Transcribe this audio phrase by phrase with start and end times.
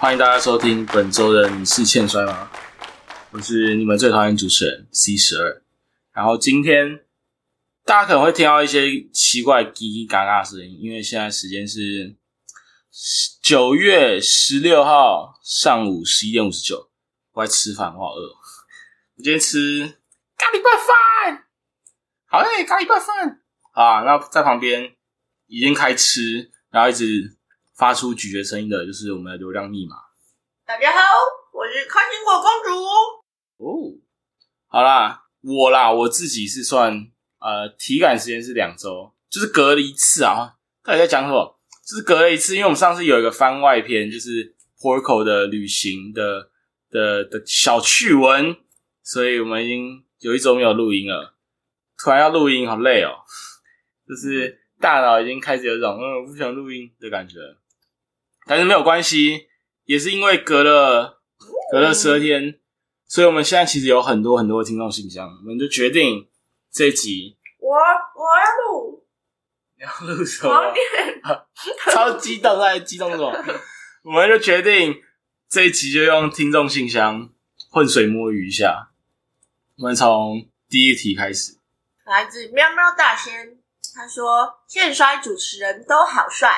[0.00, 2.50] 欢迎大家收听本周的《你是欠摔吗》？
[3.32, 5.62] 我是你们最讨厌主持人 C 十二。
[6.14, 7.04] 然后今天
[7.84, 12.16] 大家可能会听到一些奇怪叽叽嘎嘎的声音，因为现在时间是
[13.42, 16.90] 九月十六号上午十一点五十九。
[17.32, 18.22] 我在吃饭，我好饿。
[18.22, 19.98] 我今天吃
[20.38, 21.44] 咖喱拌饭，
[22.24, 24.00] 好嘞，咖喱拌饭啊。
[24.00, 24.94] 那在旁边
[25.46, 27.36] 已经开吃，然后一直
[27.80, 29.96] 发出咀嚼声音的，就是我们的流量密码。
[30.66, 30.98] 大家好，
[31.54, 33.64] 我是开心果公主。
[33.64, 33.96] 哦，
[34.66, 36.92] 好啦，我啦，我自己是算
[37.38, 40.56] 呃体感时间是两周，就是隔了一次啊。
[40.84, 41.58] 到底在讲什么？
[41.88, 46.50] 就是隔了一次，因为我们上次有一个番外篇，就是 Porco 的旅行的
[46.90, 48.58] 的的小趣闻，
[49.02, 51.34] 所以我们已经有一周没有录音了。
[51.96, 53.24] 突然要录音，好累哦，
[54.06, 57.38] 就是大脑已经开始有一种嗯不想录音的感觉。
[58.46, 59.48] 但是没有关系，
[59.84, 61.20] 也是因为隔了
[61.70, 62.58] 隔了十二天。
[63.06, 66.28] 所以，我们现在其实有很多很多的听众信箱，我们就决定
[66.70, 69.04] 这一集我我要录，
[69.76, 70.72] 你要录什么？
[70.72, 71.42] 念。
[71.92, 73.32] 超激动，在激动什么？
[74.04, 75.02] 我们就决定
[75.48, 77.30] 这一集就用听众信箱
[77.68, 78.92] 浑水摸鱼一下。
[79.78, 81.58] 我们从第一题开始。
[82.04, 83.58] 来自喵喵大仙，
[83.92, 86.54] 他说现衰主持人都好帅。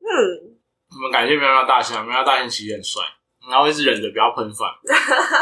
[0.00, 0.51] 嗯，
[0.94, 3.02] 我们感谢喵喵大仙，喵喵大仙其实很帅，
[3.48, 4.68] 然后一直忍着不要喷饭。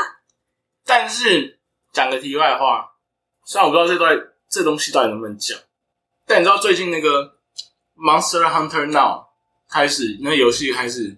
[0.87, 1.59] 但是
[1.93, 2.93] 讲个题外话，
[3.45, 5.59] 虽然我不知道这段这东西到底能不能讲，
[6.27, 7.39] 但你知道最近那个
[7.97, 9.27] Monster Hunter Now
[9.69, 11.17] 开始，那个游戏开始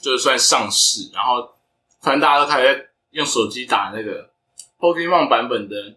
[0.00, 1.54] 就是算上市，然后
[2.00, 4.30] 反正大家都开始在用手机打那个
[4.78, 5.96] Pokemon 版本的，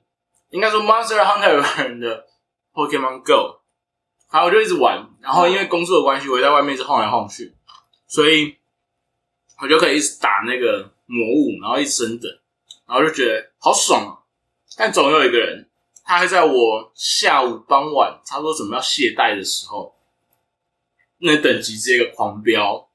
[0.50, 2.26] 应该说 Monster Hunter 版本的
[2.74, 3.62] Pokemon Go，
[4.34, 7.54] 然后我就一直玩，然后因为工作的关系，我也在外面一直晃来晃去，
[8.08, 8.58] 所以
[9.62, 12.30] 我就可以一直打那个魔物，然后一直升等。
[12.88, 14.12] 然后就觉得好爽啊！
[14.76, 15.70] 但总有一个人，
[16.04, 19.96] 他会在我下午傍晚差不多准备要懈怠的时候，
[21.20, 22.90] 那等级直接个狂飙，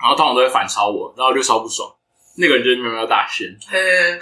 [0.00, 1.92] 然后通常都会反超我，然后我就超不爽。
[2.36, 4.20] 那个人就是喵喵大仙，嗯，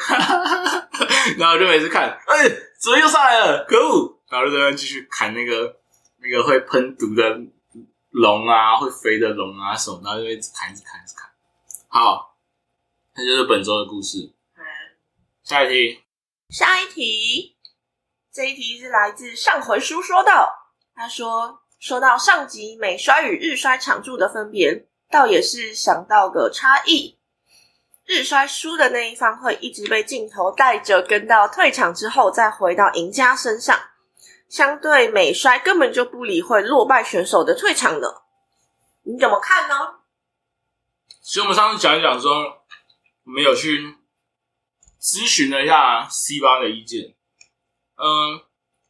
[1.39, 2.49] 然后就每次看，哎、
[2.81, 3.65] 怎么又上来了？
[3.69, 4.19] 可恶！
[4.29, 5.77] 然后就在那继续砍那个
[6.23, 7.41] 那个会喷毒的
[8.11, 11.31] 龙啊，会飞的龙啊什么，然后就一直砍，一直砍，一直砍。
[11.89, 12.37] 好，
[13.15, 14.35] 那就是本周的故事。
[15.43, 16.05] 下一题，
[16.49, 17.57] 下一题，
[18.33, 20.55] 这一题是来自上回书说到，
[20.95, 27.19] 他说说到上集美衰与日衰常驻的分别，倒也是想到个差异。
[28.05, 33.79] 日衰输的那一方会一直被镜头带着跟到退场之后，再回到赢家身上。
[34.51, 38.23] 相对美衰根本就不理会落败选手的退场的，
[39.05, 40.01] 你怎么看呢？
[41.23, 42.65] 其实我们上次讲一讲说，
[43.25, 43.97] 我们有去
[45.01, 47.15] 咨询了一下 C 八的意见。
[47.95, 48.43] 嗯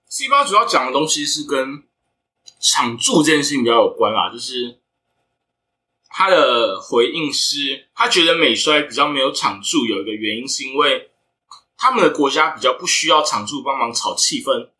[0.07, 1.85] ，C 八主要讲的东西是跟
[2.59, 4.81] 场驻这件事情比较有关啦，就是
[6.09, 11.11] 他的回应是，他觉得美衰比较没有场助，有一个原因是因为
[11.77, 14.71] 他们的国家比较不需要场助帮忙炒气氛，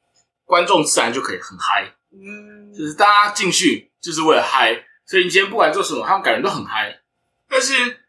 [0.51, 1.95] 观众自然就可以很嗨。
[2.13, 4.75] 嗯就是大家进去就是为了嗨，
[5.07, 7.01] 所以你今天不管做什么，他们感觉都很嗨。
[7.49, 8.01] 但是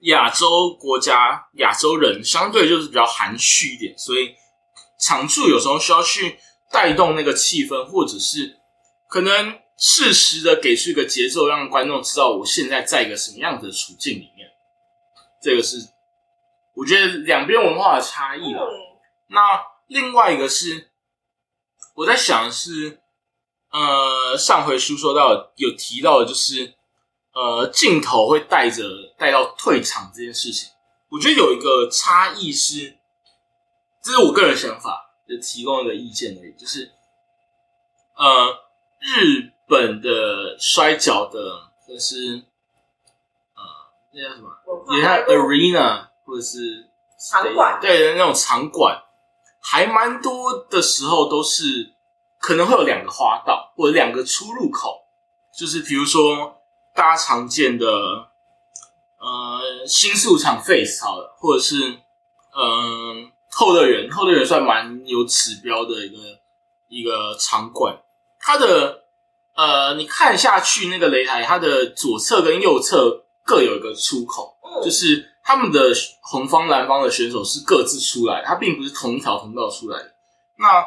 [0.00, 4.34] 亚洲国家、亚洲人相对就是比较含蓄一点，所以
[5.00, 6.36] 场处有时候需要去
[6.72, 8.56] 带动那个气氛，或者是
[9.08, 14.48] 可能适时的给出一个节奏，让观众知道我现在在一个什么样的处境里面。
[15.40, 15.76] 这个是
[16.74, 18.62] 我觉得两边文化的差异了。
[18.62, 18.90] 嗯
[19.28, 19.40] 那
[19.86, 20.90] 另外一个是
[22.02, 23.00] 我在想的是，
[23.70, 26.74] 呃，上回书说到有提到的，就是
[27.32, 28.82] 呃，镜头会带着
[29.16, 30.68] 带到退场这件事情。
[31.10, 32.98] 我觉得有一个差异是，
[34.02, 36.90] 这是我个人想法，就提供一个意见而已，就是
[38.16, 38.48] 呃，
[38.98, 42.42] 日本的摔跤的，就是
[43.54, 43.62] 呃，
[44.12, 44.50] 那叫什么？
[44.96, 46.90] 也像 arena 或者是
[47.30, 49.00] 场馆对那种场馆，
[49.60, 51.91] 还蛮多的时候都是
[52.42, 55.04] 可能会有两个花道或者两个出入口，
[55.56, 56.60] 就是比如说
[56.92, 57.86] 大家常见的
[59.18, 61.76] 呃新宿场 face 好了，或者是
[62.54, 66.18] 嗯、后乐园，后乐园算蛮有指标的一个
[66.88, 67.96] 一个场馆，
[68.40, 69.04] 它的
[69.54, 74.58] 呃你看下去那个擂台，它的左侧跟右侧各有一个出口。
[74.64, 75.92] 嗯就是他们的
[76.22, 80.14] 红方、蓝方的选手是各自出来，他并不是同一条通道出来的。
[80.56, 80.82] 那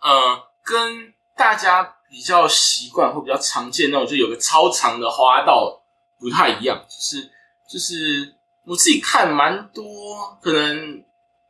[0.00, 5.82] 呃，跟大家比较习惯或比较常见那种，就有个超长的花道
[6.18, 7.30] 不太一样，就是
[7.68, 8.34] 就是
[8.64, 11.04] 我自己看蛮多，可能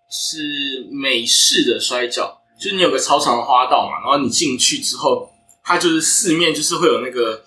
[0.09, 5.31] 是美式的摔跤，就是你有个超长的花道嘛，然后你进去之后，
[5.63, 7.45] 它就是四面就是会有那个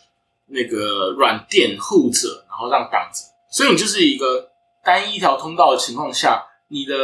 [0.47, 4.51] 那个软垫护着，然后让挡着，所以你就是一个
[4.83, 6.95] 单一条通道的情况下，你的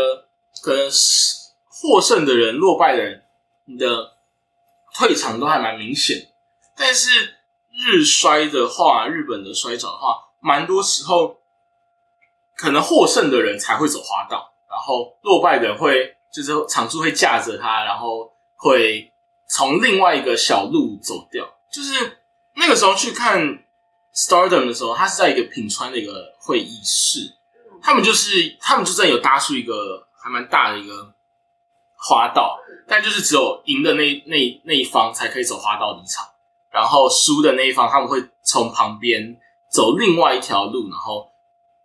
[0.61, 1.35] 可能是
[1.67, 3.21] 获胜的人、落败的人，
[3.65, 4.13] 你的
[4.93, 6.29] 退场都还蛮明显。
[6.77, 7.35] 但是
[7.71, 11.39] 日摔的话，日本的摔跤的话，蛮多时候
[12.55, 19.11] 可能获胜的人才会走花道，然后落败的人会就是场助会架着他，然后会
[19.47, 21.45] 从另外一个小路走掉。
[21.71, 22.19] 就是
[22.55, 23.41] 那个时候去看
[24.13, 27.33] Stardom 的时候，他是在一个品川的一个会议室，
[27.81, 31.13] 他们就是他们就在有搭出一个还蛮大的一个
[32.07, 36.23] 花道，但就是只有赢的那那那一方才可以走花道离场。
[36.69, 39.35] 然后输的那一方，他们会从旁边
[39.71, 41.31] 走另外一条路，然后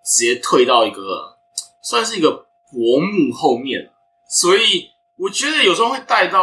[0.05, 1.38] 直接退到一个
[1.81, 2.31] 算是一个
[2.70, 3.90] 薄幕后面。
[4.28, 6.43] 所以我觉得有时候会带到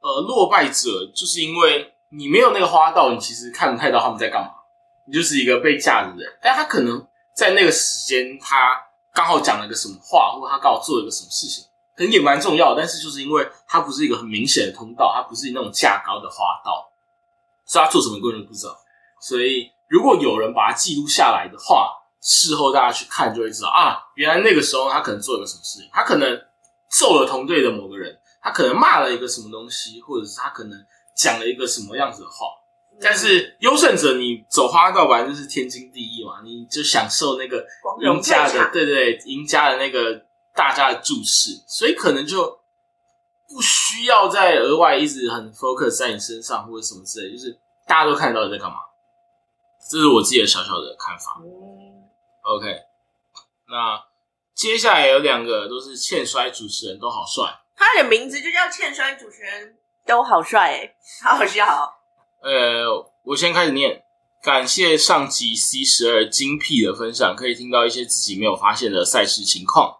[0.00, 4.50] 呃落败者，就是因为你没有那个花道，你其实看不太到他们在干嘛，
[5.06, 6.38] 你就是一个被架的人。
[6.42, 8.80] 但他可能在那个时间，他
[9.12, 11.64] 刚好讲了个什么话，或者他刚好做了个什么事情，
[11.96, 12.74] 可能也蛮重要。
[12.74, 16.90] 但是就是因为它不是一个很明显的通道，它不是那种架高的花道。
[17.66, 18.76] 所以他做什么根本不知道，
[19.22, 26.38] 所以如果有人把它记录下来的话，事后大家去看就会知道啊，原来那个时候他可能做了个什么事情，他可能
[26.90, 30.78] 揍了同队的某个人，他可能骂了一个什么东西，或者是他可能
[31.16, 32.48] 讲了一个什么样子的话。
[33.00, 37.64] 但是优胜者，你走花道本来就是天经地义嘛，你就享受那个
[38.02, 40.22] 赢家的，对对，赢家的那个
[40.54, 42.60] 大家的注视，所以可能就。
[43.46, 47.56] 不需要再额外一直很 focus 在你身上或者什么之类，就是
[47.86, 48.78] 大家都看得到你在干嘛。
[49.88, 51.38] 这是我自己的小小的看法。
[52.42, 52.66] OK，
[53.68, 54.02] 那
[54.54, 57.44] 接下来有两个都是欠摔主持人都好帅，
[57.76, 61.66] 他的名字就叫欠摔主持人都好帅，哎，好好笑。
[62.42, 62.84] 呃，
[63.24, 64.02] 我先开始念，
[64.42, 69.98] 感谢上集 C 十二精辟的分享，可以听到一些自己没有发现的赛事情况，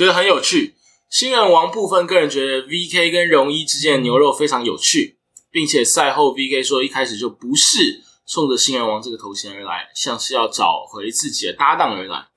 [0.00, 0.76] 觉得很有趣。
[1.10, 5.18] 新人王部分，个人觉得 V K 跟荣一之间的牛肉非常有趣，
[5.50, 12.28] 并且赛后 V K 说一开始就不是冲着新人王这个头衔而来，像是要找回自己的搭档而来，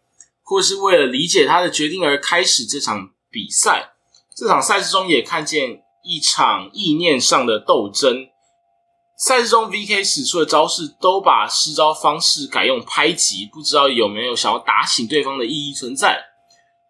[0.42, 3.94] 或是为了理解他的决定而开始这场比赛。
[4.36, 8.27] 这场赛事中也看见一场意念上的斗争。
[9.18, 16.32] 赛事中 V K 使出的招式都把施招方式改用拍击，不知道有没有想要打醒对方的意义存在。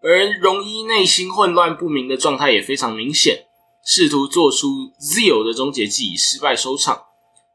[0.03, 3.45] 而容一内心混乱不明的状态也非常明显，
[3.85, 7.03] 试图做出 Zero 的终结技以失败收场。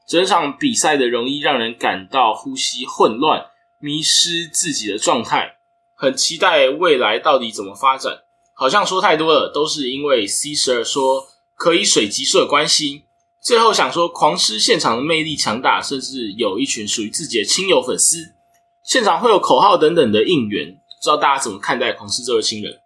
[0.07, 3.45] 整场比赛的容一让人感到呼吸混乱，
[3.79, 5.59] 迷失自己的状态。
[5.95, 8.23] 很期待未来到底怎么发展。
[8.55, 13.05] 好像说太多了，都是因为 C 十二说可以水级数的关系。
[13.43, 18.35] 最后想说，狂狮现场的魅力强大，甚至有一群属于自己的亲友粉丝，
[18.83, 20.78] 现场会有口号等等的应援。
[20.99, 22.81] 不知道大家怎么看待狂狮这位新人？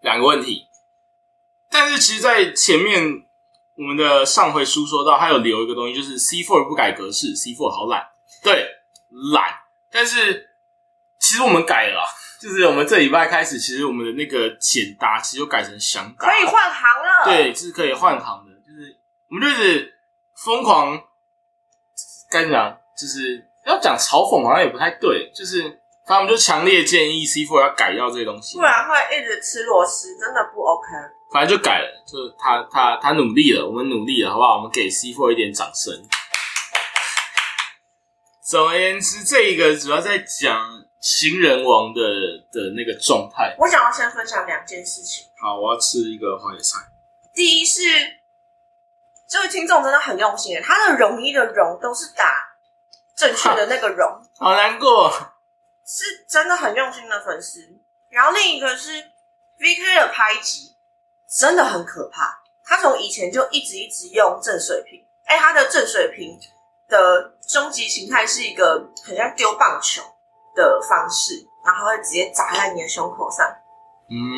[0.00, 0.68] 两个问题，
[1.70, 3.24] 但是其实，在前面
[3.74, 8.06] 我们的上回书说到，他有留一个东西，就是 C four 不改格式，C four 好懒，
[8.42, 8.68] 对，
[9.32, 9.60] 懒。
[9.90, 10.50] 但是
[11.18, 12.04] 其实我们改了，
[12.38, 17.24] 就是我们这礼拜开始，其实我们的那个简答其实就改成想改，可以换行了。
[17.24, 18.96] 对，是可以换行的，就是
[19.30, 19.98] 我们就是
[20.34, 21.02] 疯狂，
[22.30, 22.78] 该怎么讲？
[22.94, 25.80] 就是要讲嘲讽，好像也不太对，就是。
[26.06, 30.86] 他们就强烈建议 C Four 要改掉这些东西，不然会一直吃螺丝，真的不 OK。
[31.32, 34.56] 反正就改了，就他他他努力了，我们努力了，好不好？
[34.56, 35.92] 我们给 C Four 一点掌声。
[38.46, 40.60] 总而言之，这一个主要在讲
[41.00, 42.00] 行人王的
[42.52, 43.56] 的那个状态。
[43.58, 45.24] 我想要先分享两件事情。
[45.40, 46.80] 好，我要吃一个花椰菜。
[47.32, 47.80] 第一是
[49.26, 52.44] 这位听众真的很用心，他的容易的容都是打
[53.16, 54.06] 正确的那个容，
[54.38, 55.10] 好难过。
[55.86, 57.60] 是真的很用心的粉丝，
[58.10, 58.92] 然后另一个是
[59.58, 60.74] V K 的拍击
[61.28, 62.42] 真的很可怕。
[62.64, 66.40] 他从以前就一直一直用正水平，哎，他的正水平
[66.88, 70.02] 的终极形态是一个很像丢棒球
[70.54, 73.46] 的方式，然后会直接砸在你的胸口上，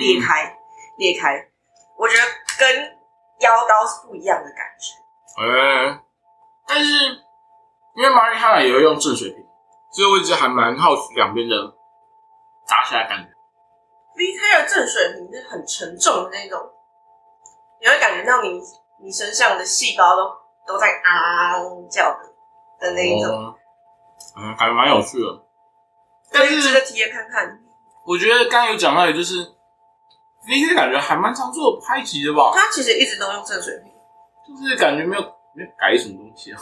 [0.00, 0.58] 裂开
[0.98, 1.48] 裂开。
[1.96, 2.22] 我觉得
[2.58, 2.98] 跟
[3.38, 5.40] 腰刀是不一样的感觉。
[5.40, 6.00] 哎，
[6.66, 6.92] 但是
[7.94, 9.45] 因为马里哈也会用正水平。
[9.96, 11.56] 所以我一直还蛮好奇两边的
[12.66, 13.30] 砸起来感觉。
[14.14, 16.60] V K 的正水平是很沉重的那种，
[17.80, 18.60] 你会感觉到你
[19.02, 20.36] 你身上的细胞都
[20.66, 21.56] 都在啊
[21.90, 22.28] 叫的
[22.78, 23.54] 的那一种。
[24.36, 25.26] 嗯，感觉蛮有趣的。
[26.30, 27.58] 但是值得体验看看。
[28.04, 29.38] 我觉得刚刚有讲到，也就是
[30.46, 33.90] V K 感觉还蛮常做拍击的吧，他其实一直都用正水平，
[34.54, 35.22] 就是感觉没有
[35.54, 36.60] 没有改什么东西啊，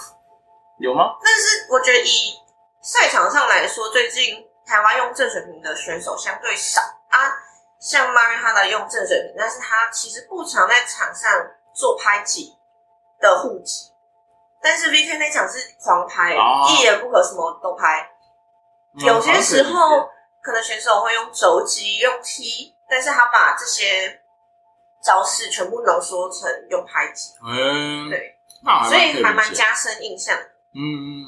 [0.78, 1.16] 有吗？
[1.20, 2.43] 但是我觉得以
[2.84, 7.32] 赛场上来说，最近台湾用正水平的选手相对少啊。
[7.80, 11.30] 像 Mari 哈的用正水平，但是他其实不常在场上
[11.74, 12.54] 做拍击
[13.18, 13.90] 的护击。
[14.62, 18.10] 但是 VK 那场是狂拍，哦一言不合什么都拍。
[18.98, 20.08] 嗯有些时候
[20.42, 24.22] 可能选手会用肘击、用踢，但是他把这些
[25.02, 30.34] 招式全部浓缩成用拍击，嗯，对，那所以还蛮加深印象。
[30.74, 31.24] 嗯，嗯，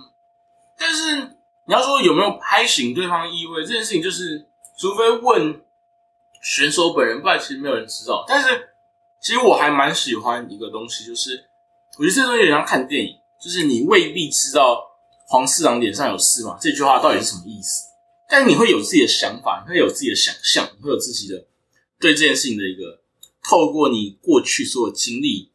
[0.79, 1.36] 但是
[1.67, 4.47] 你要说有没有拍醒对方意味这件事情，就是
[4.79, 5.61] 除非问
[6.43, 8.25] 选手本人，不然其实没有人知道。
[8.27, 8.49] 但是
[9.21, 11.45] 其实我还蛮喜欢一个东西，就是
[11.99, 14.81] 我觉得这东西有点像看电影，就是你未必知道
[15.27, 17.89] 黄四郎脸上有事嘛这句话到底是什么意思，
[18.29, 21.45] 但你会有自己的想法，你会有自己的想象，你会有自己的
[21.99, 23.01] 对这件事情的一个
[23.43, 25.51] 透过你过去所有经历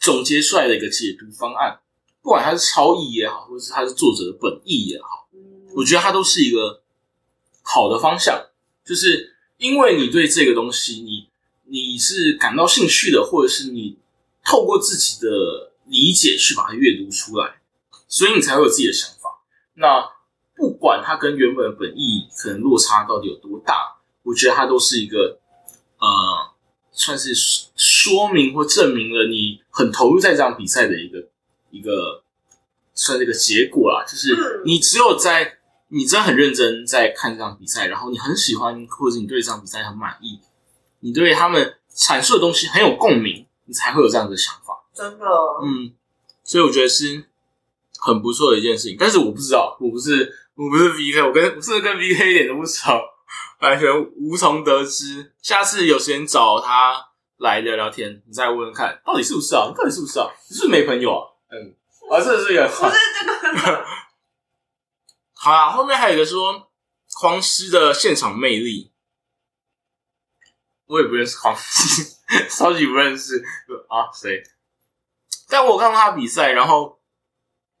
[0.00, 1.78] 总结出来的一个解读方案。
[2.20, 5.21] 不管它是超译也好，或者是它是作者的本意也好，
[5.74, 6.82] 我觉得它都是一个
[7.62, 8.46] 好的方向。
[8.84, 11.28] 就是因为你对这个东西，你
[11.66, 13.96] 你是感到兴趣的，或者是你
[14.44, 17.60] 透过自己的理解去把它阅读出来，
[18.08, 19.40] 所以你才会有自己的想法。
[19.74, 20.04] 那
[20.56, 25.38] 不管它跟原本的本意可能落差到底有多大，我觉得它都是一个
[25.98, 26.08] 呃，
[26.90, 27.32] 算是
[27.76, 31.28] 说明或证明了你很投入在这场比赛的一个
[31.70, 32.24] 一个
[32.94, 34.04] 算是一个结果啦。
[34.04, 35.58] 就是嗯你只有在
[35.94, 40.40] 你真的很认真在看这场比赛，然后你很喜欢，或者是你对这场比赛很满意，
[41.00, 44.82] 你对他们阐述的东西很有共鸣，你才会有这样的想法。
[44.94, 45.26] 真的，
[45.62, 45.92] 嗯，
[46.42, 47.24] 所以我觉得是
[47.98, 48.96] 很不错的一件事情。
[48.98, 52.98] 但是我不知道，我不是我不是 VK，我跟我是不是跟 VK 一点都不熟，
[53.60, 55.32] 完全无从得知。
[55.42, 57.08] 下次有时间找他
[57.38, 59.66] 来聊聊天，你再问问看，到底是不是啊？
[59.68, 60.26] 你到底是不是啊？
[60.48, 61.28] 你是不是没朋友啊？
[61.50, 61.74] 嗯，
[62.10, 62.96] 啊，这是有不是
[63.42, 63.84] 这个，
[65.44, 66.70] 好啦，后面还有一个说
[67.14, 68.92] 狂狮的现场魅力，
[70.86, 72.14] 我也不认识狂狮，
[72.48, 73.42] 超级不认识
[73.88, 74.40] 啊，谁？
[75.48, 77.02] 但我有看过他比赛，然后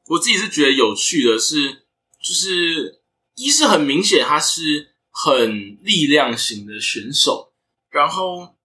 [0.06, 1.86] 我自己是觉得有趣的是，
[2.18, 3.00] 就是
[3.36, 7.54] 一是很明显他是很力量型的选手，
[7.90, 8.56] 然后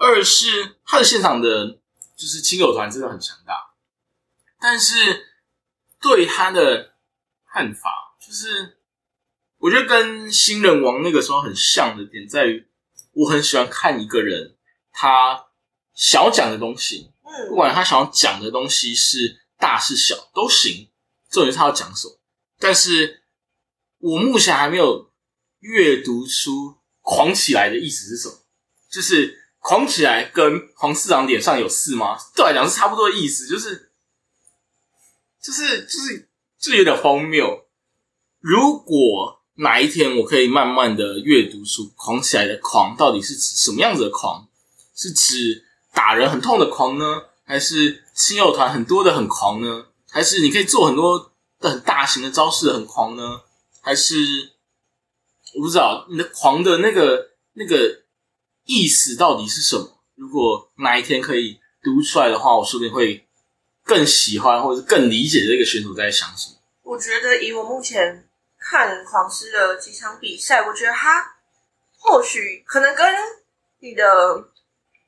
[0.00, 1.78] 二是他的现场的，
[2.16, 3.70] 就是亲友团真的很强大，
[4.58, 5.28] 但是
[6.00, 6.96] 对他的
[7.46, 8.78] 看法，就是
[9.58, 12.66] 我觉得跟新人王那个时候很像的点在于，
[13.12, 14.56] 我很喜欢看一个人
[14.90, 15.46] 他
[15.94, 20.90] 想要讲的东西，嗯不嗯，管他想要讲的东西是大是小都行，
[21.30, 22.18] 重点是他要讲什么。
[22.58, 23.22] 但是
[23.98, 25.12] 我目前还没有
[25.60, 28.34] 阅读出“狂起来”的意思是什么，
[28.90, 32.18] 就是“狂起来”跟黄市长脸上有事吗？
[32.34, 33.92] 对我来讲是差不多的意思，就是
[35.40, 36.28] 就是就是
[36.58, 37.65] 就有点荒谬。
[38.48, 44.46] 如果哪一天我可以慢慢的阅读出“狂起来”的“狂”到底是指什么样子的狂，
[44.94, 49.86] 是指打人很痛的狂呢，还是亲友团很多的很狂呢？
[50.08, 53.40] 还是你可以做很多的很大型的招式的很狂呢？
[53.80, 54.52] 还是
[55.56, 58.02] 我不知道你的狂的那个那个
[58.64, 59.98] 意思到底是什么？
[60.14, 63.26] 如果哪一天可以读出来的话，我说不定会
[63.82, 66.54] 更喜欢或者是更理解这个选手在想什么。
[66.84, 68.25] 我觉得以我目前
[68.68, 71.36] 看狂狮的几场比赛，我觉得他
[71.98, 73.14] 或许可能跟
[73.78, 74.04] 你的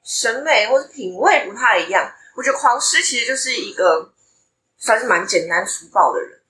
[0.05, 2.15] 审美或者品味不太一样。
[2.37, 4.13] 我觉得狂狮其实就是一个
[4.77, 6.41] 算是蛮简单粗暴的人，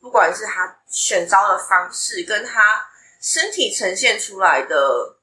[0.00, 2.88] 不管是他选招的方式，跟他
[3.20, 5.16] 身体呈现出来的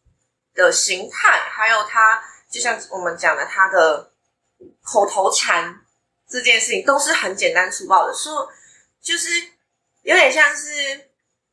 [0.53, 4.11] 的形态，还有他就像我们讲的他的
[4.83, 5.81] 口头禅
[6.29, 8.47] 这件事情，都是很简单粗暴的，说
[9.01, 9.29] 就是
[10.03, 11.09] 有点像是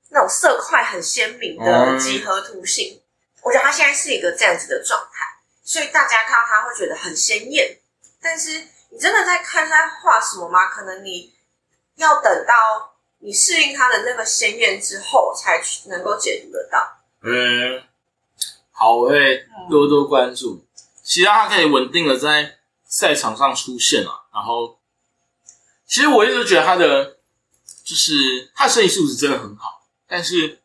[0.09, 3.01] 那种色块很鲜明的嗯几何图形。
[3.43, 5.25] 我觉得他现在是一个这样子的状态，
[5.63, 7.79] 所以大家看到他会觉得很鲜艳。
[8.21, 10.67] 但是你真的在看他画什么吗？
[10.67, 11.33] 可能你
[11.97, 16.99] 要等到你适应他的那个鲜艳之后，才能够解读得到。
[17.23, 17.83] 嗯，
[18.73, 20.65] 好，我会多多关注，
[21.03, 24.27] 希望他可以稳定的在赛场上出现啊。
[24.33, 24.79] 然后，
[25.87, 27.19] 其实我一直觉得他的
[27.85, 29.78] 就是他的身体素质真的很好，
[30.09, 30.61] 但是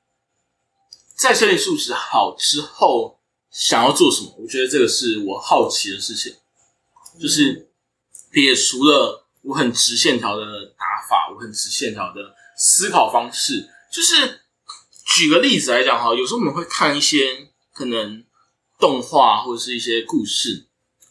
[1.15, 3.19] 在身体素质好之后，
[3.51, 6.35] 想要做什么，我觉得这个是我好奇的事情。
[7.21, 7.69] 就是
[8.31, 14.41] 撇除了我很直线条的打法，我很直线条的思考方式，就是
[15.05, 18.23] 举个例子来讲哈，有时候我们会看一些可能
[18.79, 20.65] 动画或者是一些故事，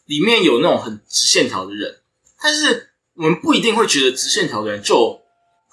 [0.05, 2.01] 里面有那种很直线条的人，
[2.41, 5.22] 但是我们不一定会觉得直线条的人就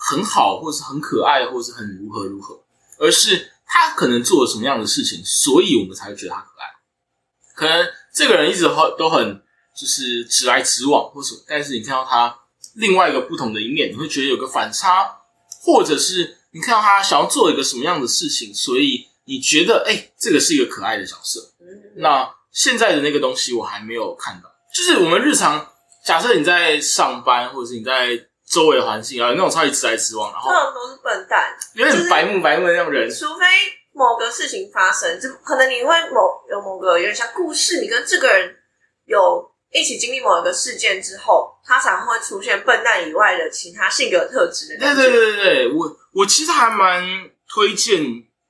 [0.02, 2.59] 很好，或者是很可爱，或者是很如何如何，
[2.99, 6.66] 而是他可能做了什么样的事情，所以我们才会觉得他可爱。
[7.54, 9.42] 可能这个人一直很都很
[9.76, 12.35] 就是直来直往，或什么，但是你看到他
[12.76, 15.19] 另外一个不同的一面，你会觉得有个反差，
[15.62, 21.52] 或者是你看到他想要做一个什么样的事情，所以你觉得哎，这个是一个可爱的角色。
[21.97, 25.69] 那现在的那个东西我还没有看到，就是我们日常
[26.04, 33.45] 假设你在上班，或者是你在周围的环境啊，那种超级直来直往，然后通常都是笨蛋，有点白目白目的那种人，除非。
[33.92, 38.54] 某个事情发生，就可能你会某有某个有点像故事，你跟这个人
[39.04, 44.78] 有一起经历某一个事件之后，他才会出现笨蛋以外的其他性格特质。
[44.78, 47.04] 对对对对对，我我其实还蛮
[47.52, 48.00] 推荐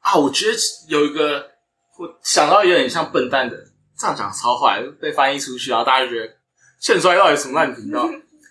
[0.00, 0.56] 啊，我觉得
[0.88, 1.50] 有一个
[1.98, 3.56] 我想到有点像笨蛋的，
[3.98, 6.32] 这样讲超坏，被翻译出去，然后大家就觉得
[6.80, 8.06] 欠摔到底什么烂频道。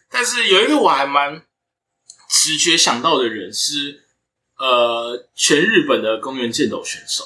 [0.09, 1.43] 但是有一个我还蛮
[2.29, 4.05] 直觉想到的人是。
[4.61, 7.23] 呃，全日本的公园剑斗选手，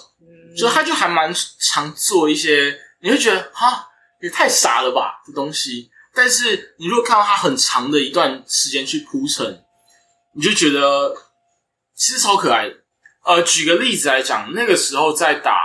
[0.56, 3.88] 就他就还蛮常做一些，你会觉得哈
[4.22, 5.90] 也太傻了吧的东西。
[6.14, 9.66] 但是你如果看到他很长的一段时间去铺陈，
[10.36, 11.16] 你就觉得
[11.96, 12.76] 其实超可爱的。
[13.24, 15.60] 呃，举个例子来讲，那个时候在打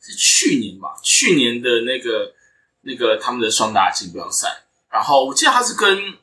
[0.00, 2.32] 是去年吧，去年的那个
[2.80, 6.18] 那个他们的双打锦标赛，然后我记得他是跟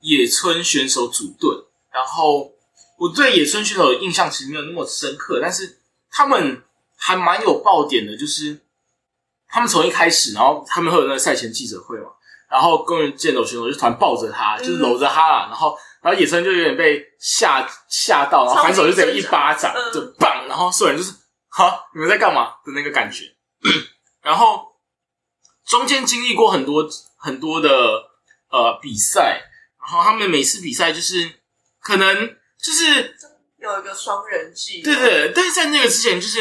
[0.00, 1.50] 野村选手组队，
[1.92, 2.52] 然后。
[3.00, 5.78] 我对野村选手的印象其实没有那么深刻，但是
[6.10, 6.62] 他们
[6.98, 8.60] 还蛮有爆点的，就是
[9.48, 12.10] 他们从一开始，然后他们会有那个赛前记者会嘛，
[12.50, 21.16] 然后公园剑斗选手就突然抱着他，就是搂着他啦，然后然后野村就有点被吓吓到，然后反手就直接一巴掌就棒，然后所有人就是
[21.48, 22.50] 哈你们在干嘛？
[22.66, 23.24] 的那个感觉，
[24.20, 24.72] 然后
[25.64, 28.09] 中间经历过很多很多的
[28.50, 29.42] 呃比赛，
[29.80, 31.30] 然后他们每次比赛就是
[31.80, 32.36] 可能。
[32.62, 33.16] 就是
[33.56, 36.40] 有一个双人技，对对，但是在那个之前，就是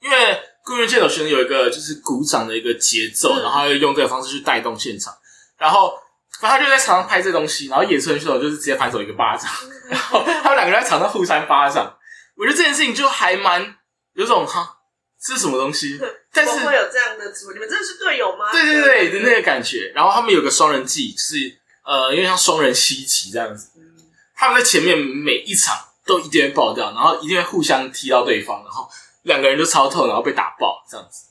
[0.00, 5.14] 因为公园剑手选有一个就是鼓掌的一个节奏，然后要用这个方式去带动现场，
[5.58, 5.92] 然后
[6.40, 9.50] 然后他就在场上拍这东西，然后野村选手就是直接反手一个巴掌，
[9.92, 11.98] 然后他们两个人在场上互扇巴掌，
[12.38, 13.76] 我觉得这件事情就还蛮
[14.14, 14.77] 有种哈，这
[15.20, 15.98] 是什么东西？
[16.32, 18.52] 但是会有这样的组，你们真的是队友吗？
[18.52, 23.70] 对对对的那个感觉，然后他们有个双人技，是呃，因为像双人吸旗这样子。
[24.36, 25.76] 他们在前面每一场
[26.06, 28.88] 都一定会爆掉，然后一定会互相踢到对方，然后
[29.22, 31.24] 两个人就超痛，然后被打爆这样子。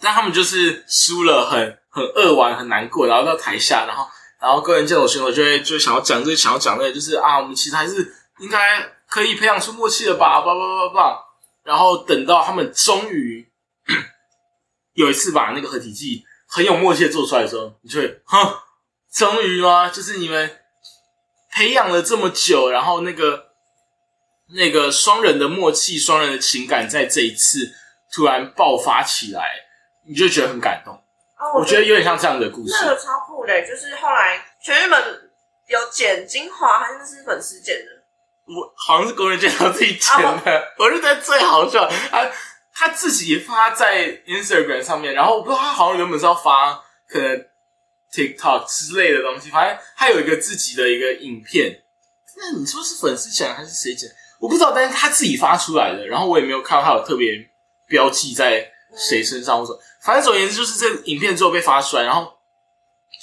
[0.00, 4.06] 但他们就是输了，很很扼腕，很难过，然后到台下，然后
[4.40, 11.20] 然后个人这种选手就会就想要讲这想要讲那就是啊，我们其实还是应该可以培养出默契的吧，叭叭叭叭叭。
[11.64, 13.50] 然后等到他们终于
[14.94, 18.54] 有一次把那个合体技很有默契的做出来的时候，你就会哼，
[19.12, 19.88] 终于吗？
[19.88, 20.60] 就是你们。
[21.56, 23.52] 培养了这么久，然后那个
[24.56, 27.72] 那个双人的默契、双人的情感，在这一次
[28.12, 29.40] 突然爆发起来，
[30.04, 31.00] 你就觉得很感动。
[31.54, 32.74] 我觉得有点像这样的故事。
[32.82, 35.00] 那个超酷的，就是后来全日本
[35.68, 37.93] 有剪精华，还是是粉丝剪的？
[38.46, 40.72] 我好像是工人剪他自己剪的。
[40.78, 42.30] 我就觉得最好笑，他
[42.74, 47.46] 他自己发在 Instagram 上面，然后我不知道他好像原本是要发可能。
[48.14, 51.82] TikTok 之类的东西，反正他有一个自己的一个影片。
[52.36, 54.08] 那你说是粉丝剪还是谁剪？
[54.38, 57.32] 我不知道，但是他自己发出来的，然后我也没有看到他有特别
[57.88, 59.58] 标记在谁身上。
[59.58, 62.38] 或者反正总而言之，就是这影片之后被发出来，然后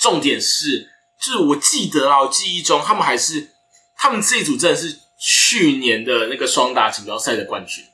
[0.02, 3.50] 重点是，就是我记得啊，我记忆中他们还是
[3.96, 7.86] 他们这一组真的是去年的那个双打锦标赛的冠军，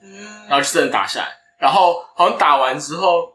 [0.48, 1.28] 然后就真的打下来。
[1.60, 3.34] 然后好像打完之后，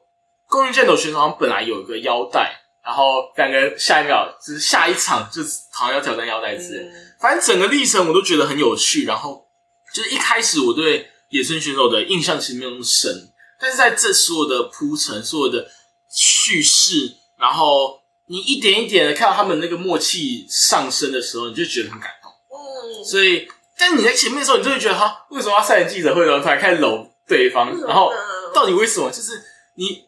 [0.48, 2.58] 公园剑斗选手好像本来有一个腰带。
[2.82, 6.90] 然后两个人下一秒就是下一场，就是好像要挑战腰带之类。
[7.20, 9.04] 反正整个历程我都觉得很有趣。
[9.04, 9.46] 然后
[9.94, 15.70] 就是一开始我对野村选手的印象其实没有那么深，但是在这所有的铺陈、所有的
[16.10, 22.32] 叙事，然后你一点一点的看到他们那个默契上升的时候，你就觉得很感动。
[22.50, 23.04] 嗯。
[23.04, 23.46] 所以，
[23.78, 27.76] 但你在前面的时候，你就会觉得哈，为什么要赛前记者会的时候才开始搂对方？
[27.80, 28.12] 然后
[28.54, 29.10] 到底为什么？
[29.10, 29.42] 就是
[29.74, 30.06] 你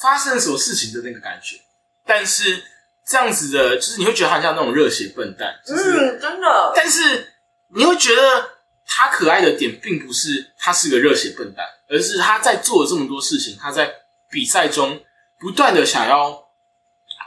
[0.00, 1.56] 发生了什么事情的那个感觉。
[2.06, 2.62] 但是
[3.06, 6.72] 这样子的，就是你会觉得他像那种热血笨蛋，嗯，真的。
[6.74, 7.32] 但是
[7.74, 8.50] 你会觉得
[8.86, 13.90] 他可爱的点，并不是他是个热血笨蛋，而是他在做了这么多事情，他在
[14.30, 15.00] 比赛中
[15.38, 16.46] 不断的想要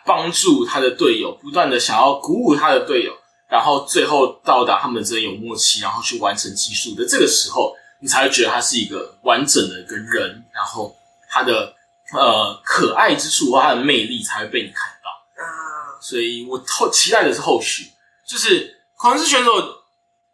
[0.06, 3.14] 帮助他的队友，不断的想要鼓舞他的队友，
[3.48, 10.96] 然后最后到达他们真的有默契，然后去完成技术的这个时候，你才会觉得他是一个完整的一个人，然后
[11.30, 11.74] 他的
[12.14, 15.10] 呃可爱之处或他的魅力才会被你看到。
[15.42, 17.92] 啊，所以我后期待的是后续，
[18.28, 19.52] 就是狂狮选手，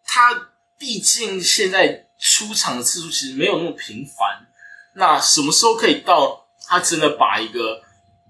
[0.05, 4.47] 他毕竟现在出场的次数其实没有那么频繁，
[4.95, 7.81] 那什么时候可以到他真的把一个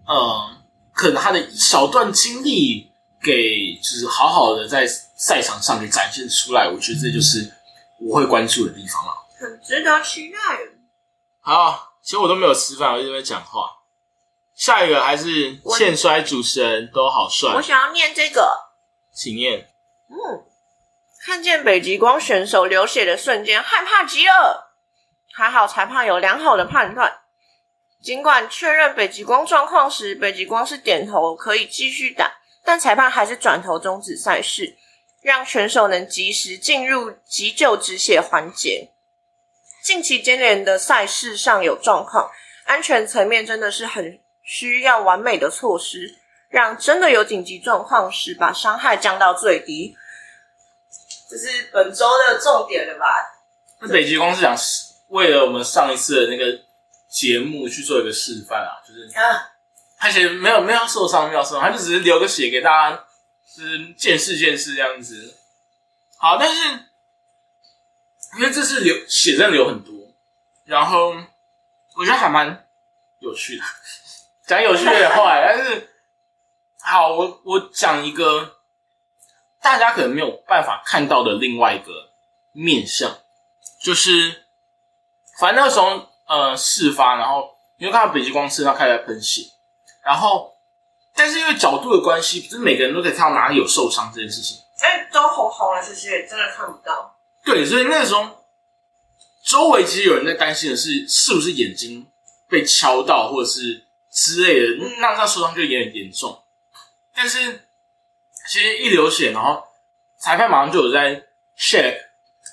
[0.05, 0.57] 呃，
[0.93, 2.91] 可能他的一小段经历
[3.23, 6.67] 给就是好好的在赛场上给展现出来？
[6.67, 7.49] 我觉得这就是
[7.99, 9.15] 我会关注的地方啊。
[9.39, 10.37] 很值得期待。
[11.39, 13.69] 好，其实我都没有吃饭，我一直在讲话。
[14.55, 18.55] 下一个还是我欠摔主持人都好帅我，想要念这个，
[19.13, 19.67] 请念。
[20.09, 20.45] 嗯，
[21.25, 24.75] 看见北极光选手流血的瞬间，害怕极了。
[25.33, 27.21] 还好裁判有良好的判断，
[28.03, 32.31] 尽管确认北极光状况时，北极光是点头可以继续打，
[32.63, 34.75] 但裁判还是转头终止赛事，
[35.21, 38.89] 让选手能及时进入急救止血环节。
[39.83, 42.31] 近期接连的赛事上有状况，
[42.65, 49.97] 安全层面真的是很需要完美的措施，让真的有紧急状况时把伤害降到最低。
[51.29, 53.05] 这是本周的重点了吧？
[53.79, 54.55] 那北极光是想
[55.09, 56.61] 为了我们上一次的那个
[57.09, 59.52] 节目去做一个示范啊，就是啊，
[60.03, 63.05] 他其实没有没有受伤，没有受伤，他就只是流个血给大家，
[63.55, 65.33] 就是见识见识这样子。
[66.17, 66.61] 好，但是
[68.37, 69.93] 因为这次流血真的流很多，
[70.65, 71.15] 然后
[71.95, 72.67] 我觉得还蛮
[73.19, 73.63] 有趣的，
[74.45, 75.89] 讲有趣有点坏，但是
[76.81, 78.57] 好，我我讲一个
[79.61, 82.11] 大家可能没有办法看到的另外一个
[82.51, 83.09] 面相，
[83.81, 84.43] 就是
[85.39, 89.43] 反正那时候呃事发，然后你会看到北极光身上开始喷血，
[90.03, 90.55] 然后
[91.15, 94.57] 但是因为角度的关系，不是每个人都可以看到哪里有受伤这件事情。
[94.79, 97.15] 哎，都红红了，这些真的看不到。
[97.45, 98.45] 对，所以那时候
[99.43, 102.05] 周围其实有人在担心的是，是不是眼睛
[102.49, 106.43] 被敲到，或者是之类的，那那受伤就有点严重。
[107.15, 107.67] 但是
[108.49, 109.63] 其实一流血，然后
[110.17, 111.15] 裁判马上就有在
[111.57, 111.95] check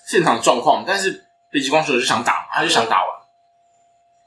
[0.07, 3.21] 现场状况，但是北极光选手就想打嘛，他就想打完，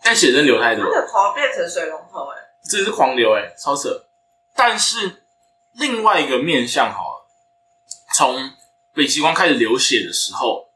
[0.04, 4.06] 但血真流太多他，的头变成水龙头，哎，这是狂流哎、超扯。
[4.56, 5.24] 但是
[5.74, 7.28] 另外一个面向好了，
[8.14, 8.52] 从
[8.94, 10.70] 北极光开始流血的时候，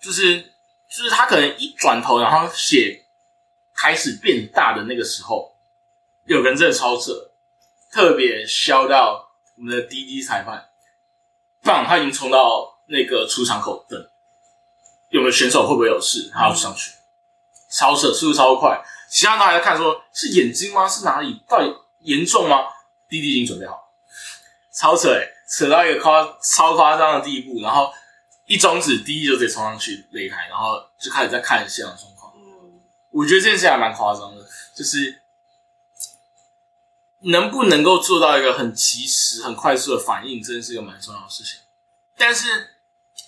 [0.00, 3.04] 就是就是他可能一转头，然后血
[3.74, 5.56] 开始变大的那个时候，
[6.26, 7.30] 有个人真的超扯，
[7.90, 10.70] 特别削到我们的滴滴裁判，
[11.62, 14.00] 棒，他已经冲到那个出场口等，
[15.10, 16.92] 有没有选手会不会有事，他要上去，
[17.68, 20.88] 超扯，速度超快，其他人都还在看说是眼睛吗？
[20.88, 21.42] 是哪里？
[21.48, 22.66] 到底严重吗？
[23.08, 23.92] 滴滴已经准备好，
[24.72, 25.08] 超扯
[25.48, 27.92] 扯到一个夸超夸张的地步，然后
[28.46, 32.32] 一中指滴滴就直接冲上去擂台，然后就开始在看现场状况。
[32.36, 35.22] 嗯，我觉得这件事还蛮夸张的，就是
[37.20, 41.60] 能不能够做到一个很及时、很快速的反应，真的是一个蛮重要的事情。
[42.16, 42.74] 但是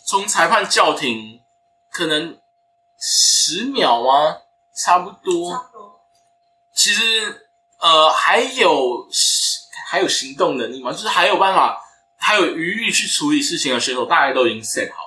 [0.04, 1.40] 从裁判叫停，
[1.90, 2.38] 可能
[2.98, 4.38] 十秒吗？
[4.84, 5.70] 差不多。
[6.72, 7.48] 其实
[7.80, 9.08] 呃还有
[9.88, 10.92] 还有行动能力嘛？
[10.92, 11.82] 就是还有办法，
[12.16, 15.02] 还有余裕去处理事情的选手，大概都已经 set 好，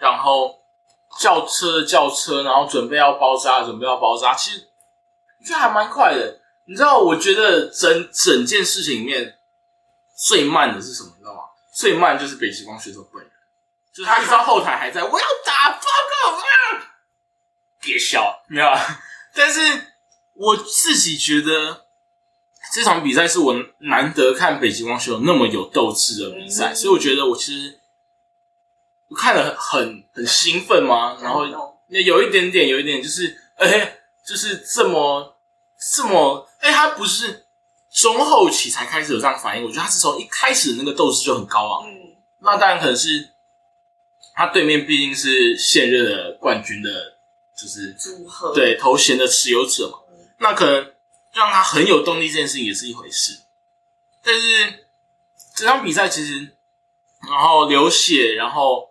[0.00, 0.60] 然后
[1.18, 4.68] 叫车的叫车，然后准备要包扎，准备要包扎，其实
[5.44, 6.40] 这还蛮快的。
[6.66, 9.38] 你知道，我觉得整整件事情里面
[10.16, 11.10] 最慢的是什么？
[11.16, 11.40] 你知道吗？
[11.74, 13.32] 最慢就是北极光选手本人，
[13.92, 16.89] 就是他一到后台还在，我要打报告啊，
[17.80, 18.78] 别笑，没有啊。
[19.34, 19.60] 但是
[20.34, 21.86] 我自己觉得
[22.72, 27.78] 这场比赛是我难得看北极光选手那么有斗志的比赛，嗯所以我觉得我其实
[29.08, 31.46] 我看了很很兴奋嘛，然后
[31.88, 35.36] 也有一点点，有一点就是，哎、就是这么
[35.94, 37.46] 这么，哎、他不是
[37.92, 41.86] 中后期才开始有这样反应，我觉得他是从一开始的那个斗志就很高啊。
[41.86, 43.30] 嗯，那当然可能是
[44.34, 46.90] 他对面毕竟是现任的冠军的，
[47.60, 48.54] 就是组合。
[48.54, 50.28] 对头衔的持有者嘛，嗯。
[50.38, 50.92] 那可能
[51.32, 53.38] 让他很有动力这件事情也是一回事。
[54.22, 54.86] 但是
[55.56, 56.56] 这场比赛其实，
[57.28, 58.90] 然后流血，然后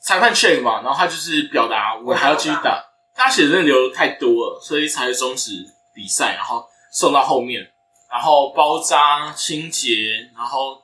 [0.00, 7.70] 裁判 check 嘛，然后他就是表达我还要继续打，他血真的流的太多了，所以才终止比赛，然后送到后面，
[8.10, 10.82] 然后包扎、清洁，然后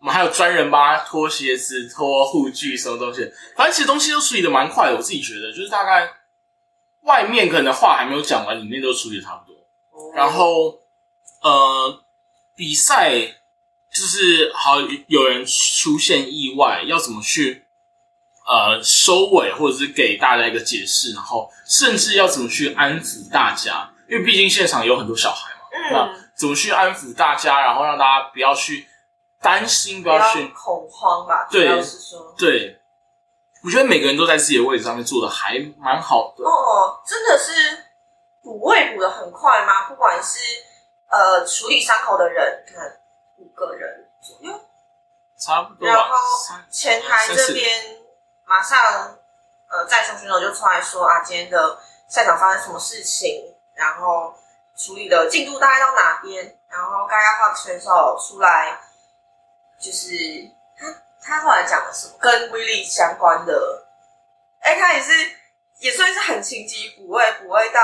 [0.00, 3.20] 我们还有专人帮他脱鞋子、脱护具，什么东西，
[3.56, 6.08] 反正其实东西都处理的蛮快的，我自己觉得，就是大概
[7.02, 9.58] 外面可能话还没有讲完，里面都处理的差不多。
[9.90, 10.78] 哦然后
[11.40, 12.02] 呃，
[12.54, 13.12] 比赛
[13.90, 17.64] 就是好有人出现意外，要怎么去
[18.46, 25.50] 呃收尾，或者是给大家一个解释，然后甚至要怎么去安抚大家，因为毕竟现场有很多小孩
[25.90, 28.86] 嘛，那嗯，怎么去安抚大家，然后让大家不要去
[29.40, 32.78] 担心，不要去恐慌吧，对是说，对。
[33.64, 37.84] 我觉得每个人都在自己的位置上面做的还蛮好的，哦，真的是
[38.42, 39.88] 补位补的很快吗？
[39.88, 40.38] 不管是
[41.08, 42.98] 呃处理伤口的人，可能
[43.38, 44.60] 五个人左右，
[45.38, 46.16] 差不多然后。
[46.70, 47.98] 前台这边
[48.44, 49.16] 马上
[49.68, 54.34] 呃在雄选手就出来说啊，今天的赛场发生什么事情，然后
[54.76, 58.80] 处理的进度大概到哪边，然后该要换选手出来，
[59.78, 60.06] 就是
[60.76, 60.86] 他
[61.22, 63.86] 他后来讲了什么跟威力相关的，
[64.60, 65.12] 哎，他也是
[65.80, 67.80] 也算是很情急补位，补位到。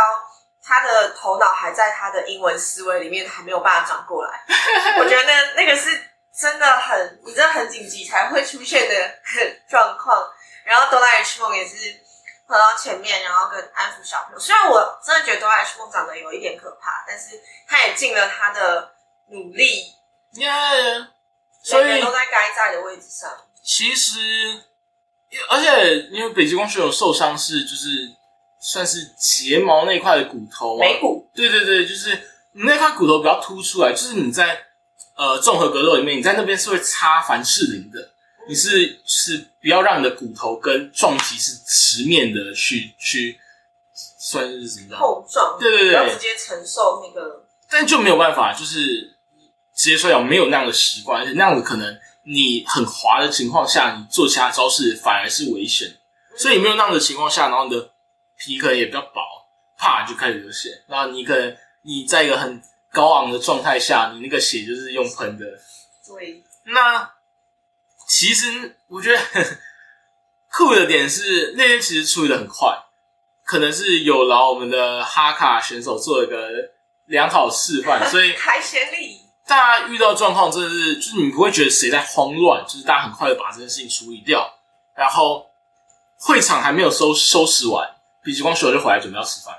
[0.61, 4.45] 他的头脑还在他的英文思维里面，还没有办法转过来。
[5.01, 5.99] 我觉得那那个是
[6.37, 9.19] 真的很，你真的很紧急才会出现的
[9.67, 10.31] 状况。
[10.65, 11.99] 然后哆啦 A 梦也是
[12.47, 14.39] 跑到前面，然后跟安抚小朋友。
[14.39, 18.93] 虽然我真的觉得哆啦 A 梦长得有一点可怕，但是他也尽了他的
[19.31, 19.95] 努力，
[20.33, 20.51] 耶
[21.71, 23.31] 所以都在该在的位置上。
[23.63, 24.19] 其实，
[25.51, 28.11] 而且因为北极光选手受伤是就是
[28.59, 32.11] 算是睫毛那块的骨头嘛，眉骨对对对，就是
[32.53, 34.67] 你那块骨头比较凸出来，就是你在
[35.17, 38.13] 呃综合格斗里面，你在那边是会擦凡士林的，
[38.49, 43.39] 你是是不要让你的骨头跟撞击是直面的去去，
[44.19, 44.99] 算是怎么样？
[44.99, 47.45] 碰撞，对对对要直接承受那个。
[47.69, 49.15] 但就没有办法，就是
[49.79, 55.89] 直接摔跤没有那样的习惯，而且那样子可能你很滑的情况下，你做其他招式反而是危险。
[56.37, 57.91] 所以没有那样的情况下，然后你的
[58.37, 59.23] 皮可能也比较薄，
[59.79, 60.83] 啪就开始流血。
[60.89, 62.61] 然后你可能你在一个很
[62.93, 65.47] 高昂的状态下，你那个血就是用喷的。
[66.07, 67.13] 对，那
[68.09, 69.23] 其实我觉得
[70.51, 72.77] 酷的点是那天其实处理的很快，
[73.45, 76.49] 可能是有劳我们的哈卡选手做了一个
[77.07, 79.18] 良好示范，所以 开先例，
[79.49, 84.47] 大家遇到状况真的是，就是你不会觉得谁在慌乱，就是大家很快的把这件事情处理掉，
[84.95, 85.51] 然后
[86.21, 87.89] 会场还没有收收拾完，
[88.23, 89.57] 比极光选手就回来准备要吃饭，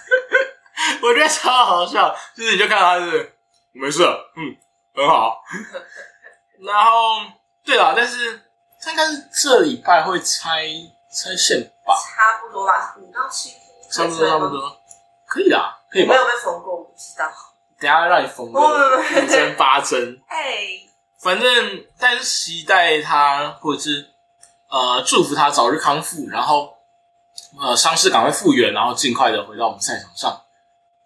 [1.02, 3.34] 我觉得超好笑，就是你就看到他是
[3.72, 4.04] 没事，
[4.36, 4.54] 嗯，
[4.94, 5.42] 很好，
[6.60, 7.22] 然后
[7.64, 8.38] 对啦，但是
[8.82, 10.66] 他应该是这礼拜会拆
[11.10, 14.48] 拆线吧，差不多吧，五到七天，差不多差不。
[14.48, 14.78] 多，
[15.26, 16.16] 可以啦，可以吧没？
[16.20, 17.32] 有被缝过，我不知道。
[17.84, 20.18] 等一下让你缝个哦五针八针。
[20.26, 20.80] 哎，
[21.20, 24.06] 反正但是期待他，或者是
[24.70, 26.74] 呃祝福他早日康复，然后
[27.60, 30.40] 呃伤势赶快复原，然后尽快的回到我们赛场上。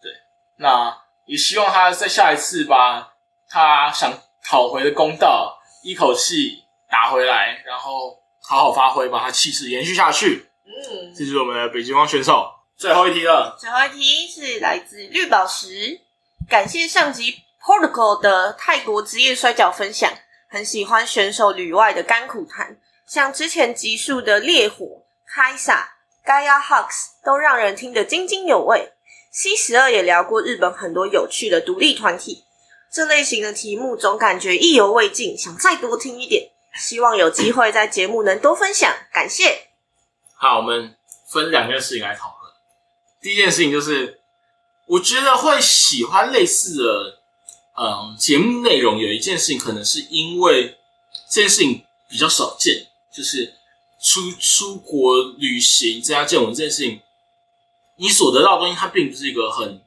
[0.01, 0.13] 对，
[0.57, 3.13] 那也希望他在下一次把
[3.49, 4.13] 他想
[4.45, 10.49] 讨回的公道一口气打回来，然后好好发挥，把他气势延续下去。
[10.65, 13.57] 嗯，这是我们的北极光选手最后一题了。
[13.59, 16.01] 最后一题是来自绿宝石，
[16.49, 20.11] 感谢上集 Protocol 的泰国职业摔跤分享，
[20.49, 26.89] 很喜欢选手旅外的甘苦谈，像之前集数的烈火、开撒、Gaia Hux
[27.23, 28.95] 都让人听得津津有味。
[29.31, 32.45] C 十二也聊过日本很多有趣的独立团体，
[32.91, 36.51] 这类型的题目总感觉意犹未尽，想再多听一点。
[36.75, 39.69] 希望有机会在节目能多分享，感谢。
[40.35, 40.97] 好，我们
[41.31, 42.53] 分两件事情来讨论。
[43.21, 44.18] 第一件事情就是，
[44.89, 47.19] 我觉得会喜欢类似的，
[47.77, 50.79] 嗯，节目内容有一件事情，可能是因为
[51.29, 53.55] 这件事情比较少见，就是
[54.01, 57.03] 出出国旅行增加见闻这件事情，
[57.97, 59.81] 你所得到的东西，它并不是一个很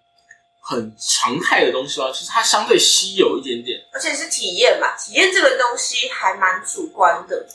[0.60, 3.84] 很常态的东西啊，就是它相对稀有一点点。
[3.92, 7.48] 而且是体验嘛，体验这个东西还蛮主观的，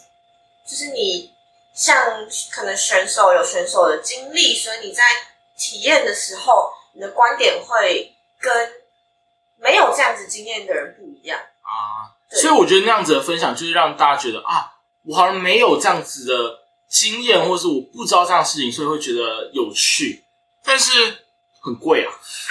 [0.69, 1.31] 就是你
[1.73, 1.97] 像
[2.51, 5.05] 可能选手有选手的经历，所以你在
[5.57, 8.73] 体验的时候，你的观点会跟
[9.59, 11.39] 没有这样子经验的人不一样。
[11.39, 14.73] 啊，所以我觉得那样子的分享，就是让大家觉得啊，
[15.05, 20.25] 我好像没有这样子的经验，或是我不知道这样的事情，所以会觉得有趣，
[20.65, 20.93] 但是
[21.61, 22.11] 很贵啊，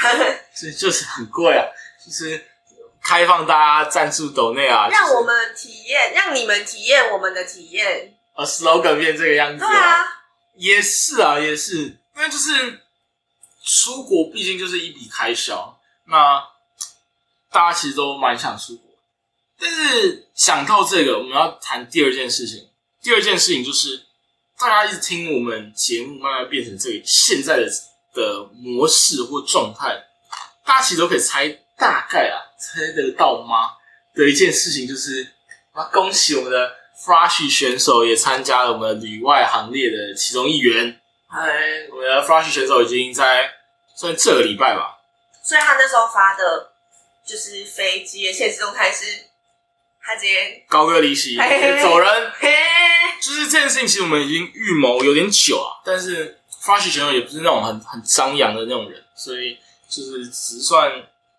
[0.53, 1.65] 所以就是很贵啊，
[2.05, 2.45] 就是
[3.01, 8.13] 开放大家赞助抖内啊，让我们体验，让你们体验我们的体验。
[8.35, 10.05] 啊 slogan 变这个样子对啊，
[10.55, 11.77] 也是啊，也是，
[12.17, 12.81] 因为就是
[13.65, 16.41] 出国毕竟就是一笔开销，那
[17.51, 18.91] 大家其实都蛮想出国，
[19.59, 22.69] 但是想到这个，我们要谈第二件事情。
[23.01, 24.03] 第二件事情就是，
[24.59, 27.67] 大家一直听我们节目慢慢变成这个现在的
[28.13, 30.03] 的模式或状态，
[30.65, 31.47] 大家其实都可以猜
[31.77, 33.69] 大概啊，猜得到吗？
[34.13, 35.27] 的一件事情就是，
[35.75, 36.71] 那恭喜我们的
[37.05, 40.99] Flash 选手也参加了我们的旅外行列的其中一员。
[41.27, 41.41] 嗨，
[41.91, 43.51] 我们的 Flash 选手已经在
[43.95, 44.99] 算这个礼拜吧，
[45.41, 46.71] 所以他那时候发的
[47.25, 49.25] 就是飞机的现实动态是，
[50.01, 52.31] 他直接高歌离席，嘿嘿嘿走人。
[52.37, 52.49] 嘿，
[53.21, 60.91] 就是这件事情，其实我们已经预谋有点久啊，但是 Flash 选手也不是那种很很张扬的那种人，所以就是只算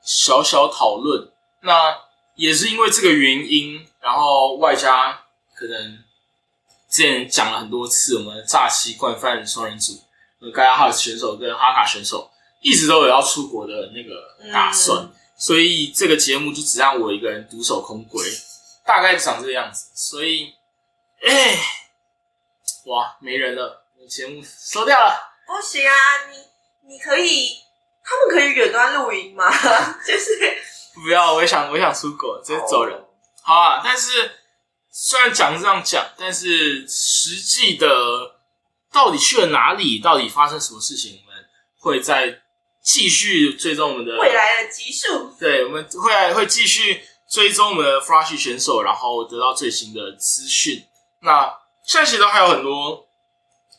[0.02, 1.28] 小小讨论。
[1.60, 1.94] 那
[2.36, 5.20] 也是因为这个原因，然后外加
[5.54, 5.98] 可能
[6.88, 10.00] 之前讲了很多次，我们诈欺惯犯双人组，
[10.40, 12.30] 呃，盖亚哈斯选手跟哈卡选手
[12.66, 18.24] 一直都有要出国的那个打算，嗯所以这个节目就只让我一个人独守空闺，
[18.84, 19.90] 大概长这个样子。
[19.94, 20.52] 所以，
[21.22, 21.56] 哎，
[22.86, 25.14] 哇，没人了，节目收掉了。
[25.46, 25.92] 不行啊，
[26.32, 27.50] 你你可以，
[28.02, 29.44] 他们可以远端录音吗？
[30.04, 30.58] 就是
[30.94, 32.98] 不要，我也想，我也想出国，直接走人。
[33.42, 34.38] 好啊，但是
[34.90, 37.86] 虽然讲是这样讲，但是实际的
[38.90, 41.44] 到底去了哪里，到底发生什么事情，我们
[41.78, 42.40] 会再
[42.86, 45.34] 继续追踪我们的未来的集数。
[45.40, 50.86] 对，我们会会继续追踪我们的 Flash 选手，然后得到最新的资讯。
[51.22, 53.08] 那现在其实还有很多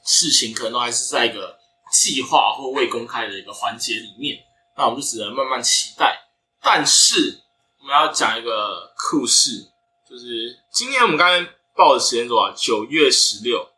[0.05, 1.57] 事情，可能都还是在一个
[1.89, 4.39] 计划或未公开的一个环节里面。
[4.75, 6.27] 那我们就只能慢慢期待。
[6.61, 7.43] 但是
[7.79, 9.71] 我们要讲一个酷事，
[10.07, 12.53] 就是今天我们刚才报的时间多少？
[12.53, 13.69] 九月十六，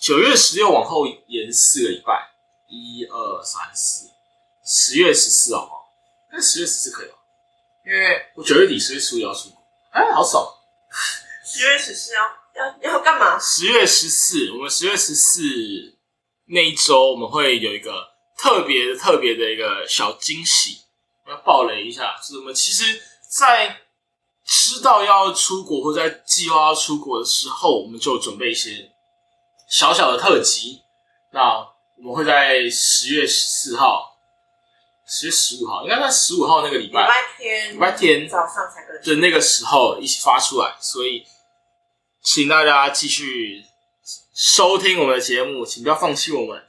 [0.00, 2.32] 九月十六往后延四个礼拜，
[2.68, 4.08] 一二三四，
[4.66, 5.84] 十月十四好不好？
[6.30, 7.14] 但十月十四可以吗？
[7.86, 10.44] 因为我九月底十月初也要出国，哎，好爽！
[11.44, 12.22] 十月十四要
[12.56, 13.38] 要要干嘛？
[13.38, 15.40] 十月十四，我们十月十四
[16.46, 20.80] 那一周我们会有一个特别的、特别的一个小惊喜，
[21.24, 23.00] 我要爆雷一下，就是我们其实，
[23.30, 23.82] 在
[24.44, 28.90] 知道要出国或在计划要出国的时候，我们就准备一些
[29.70, 30.82] 小小的特辑。
[31.32, 31.58] 那
[31.98, 34.15] 我们会在十月十四号、
[35.06, 37.08] 十月十五号，应该在十五号那个礼礼拜
[37.70, 39.14] 礼拜天早上才更新。
[39.14, 41.24] 的那个时候一起发出来，所以
[42.20, 43.64] 请大家继续
[44.34, 46.60] 收听我们的节目，请不要放弃我们，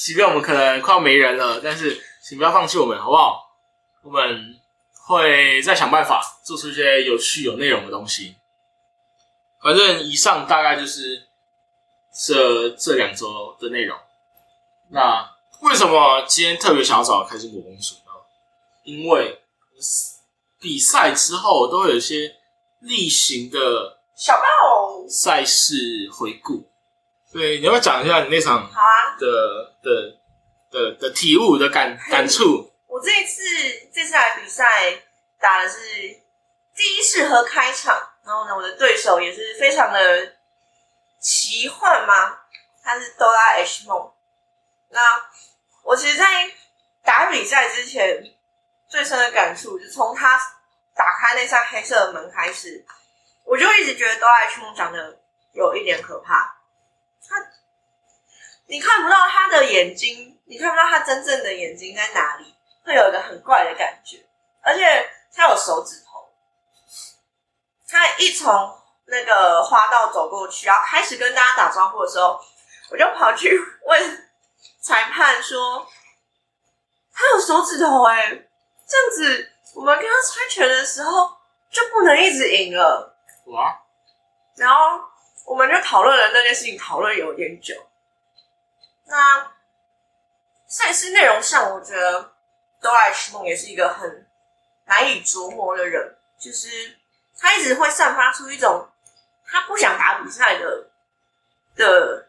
[0.00, 3.56] 即便我们可能快要没人了，但是请不要放弃我们，好不好？
[4.02, 4.58] 我们
[5.06, 8.34] 会再想办法做出一些有趣有内容的东西。
[9.62, 11.22] 反正以上大概就是
[12.12, 13.96] 这这两周的内容。
[14.90, 15.33] 那
[15.64, 18.12] 为什么今天特别想要找开心果公主呢？
[18.84, 19.40] 因为
[20.60, 22.36] 比赛之后都会有一些
[22.80, 23.58] 例行的
[24.14, 25.74] 小报，赛事
[26.12, 26.70] 回顾。
[27.32, 29.16] 对，你要不要讲一下你那场好啊！
[29.18, 30.20] 的的
[30.70, 32.70] 的的体悟的感感触？
[32.86, 33.42] 我这一次
[33.92, 35.02] 这次来比赛
[35.40, 35.78] 打的是
[36.76, 39.98] 第一次和开场，然后呢，我的对手也是非常的
[41.20, 42.38] 奇幻嘛，
[42.82, 44.12] 他是哆啦 H 梦。
[44.90, 45.00] 那
[45.84, 46.50] 我其实，在
[47.04, 48.24] 打比赛之前
[48.88, 50.36] 最深的感触，就从他
[50.96, 52.84] 打开那扇黑色的门开始，
[53.44, 55.20] 我就一直觉得哆啦 A 梦长得
[55.52, 56.56] 有一点可怕。
[57.28, 57.36] 他，
[58.66, 62.54] 你看不到他的眼睛，你看不到他真正的眼睛在哪里。
[62.86, 64.18] 会有一个很怪的感觉，
[64.62, 66.30] 而且他有手指头。
[67.88, 72.38] 他一从那个花道走过去，然后开始跟大家打招呼的时候，
[72.90, 74.23] 我就跑去问
[74.84, 75.88] 裁判说
[77.10, 78.28] ：“他有手指头哎、
[78.86, 81.34] 这样子我们跟他猜拳的时候
[81.70, 83.16] 就不能一直赢了。
[83.46, 83.80] 哇，”
[84.56, 85.00] 然后
[85.46, 87.74] 我们就讨论了那件事情，讨论有点久。
[89.06, 89.52] 那
[90.66, 92.34] 赛事内容上，我觉得
[92.82, 94.28] 哆啦 A 梦也是一个很
[94.84, 96.98] 难以琢磨的人，就是
[97.38, 98.86] 他一直会散发出一种
[99.46, 100.90] 他不想打比赛的
[101.74, 102.28] 的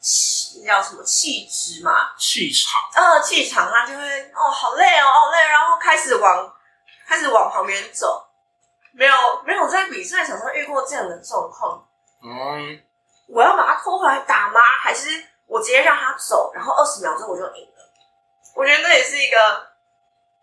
[0.00, 2.12] 气，叫什么气质嘛？
[2.18, 6.52] 气场呃，气场，他就会哦，好累哦，好累，然后开始往
[7.06, 8.26] 开始往旁边走。
[8.92, 9.14] 没有
[9.44, 11.86] 没有在比赛场上遇过这样的状况，
[12.24, 12.82] 嗯，
[13.28, 14.60] 我要把他拖回来打吗？
[14.82, 15.08] 还是
[15.46, 17.90] 我直接让他走，然后二十秒之后我就赢了？
[18.56, 19.36] 我觉得这也是一个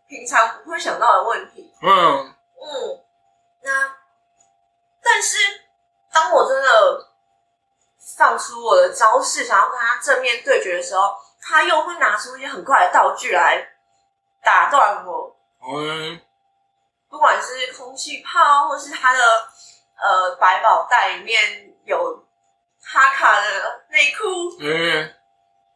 [0.07, 1.73] 平常不会想到的问题。
[1.81, 3.03] 嗯，嗯，
[3.63, 3.95] 那
[5.03, 5.37] 但是
[6.13, 7.09] 当我真的
[8.15, 13.67] 放出我的招式，想要跟他正面对决的时候，他又会拿出一些很快的道具来
[14.43, 15.35] 打断我。
[15.61, 16.21] 嗯，
[17.09, 22.23] 不管是空气炮，或是他的呃百宝袋里面有
[22.81, 25.13] 哈卡的内裤，嗯，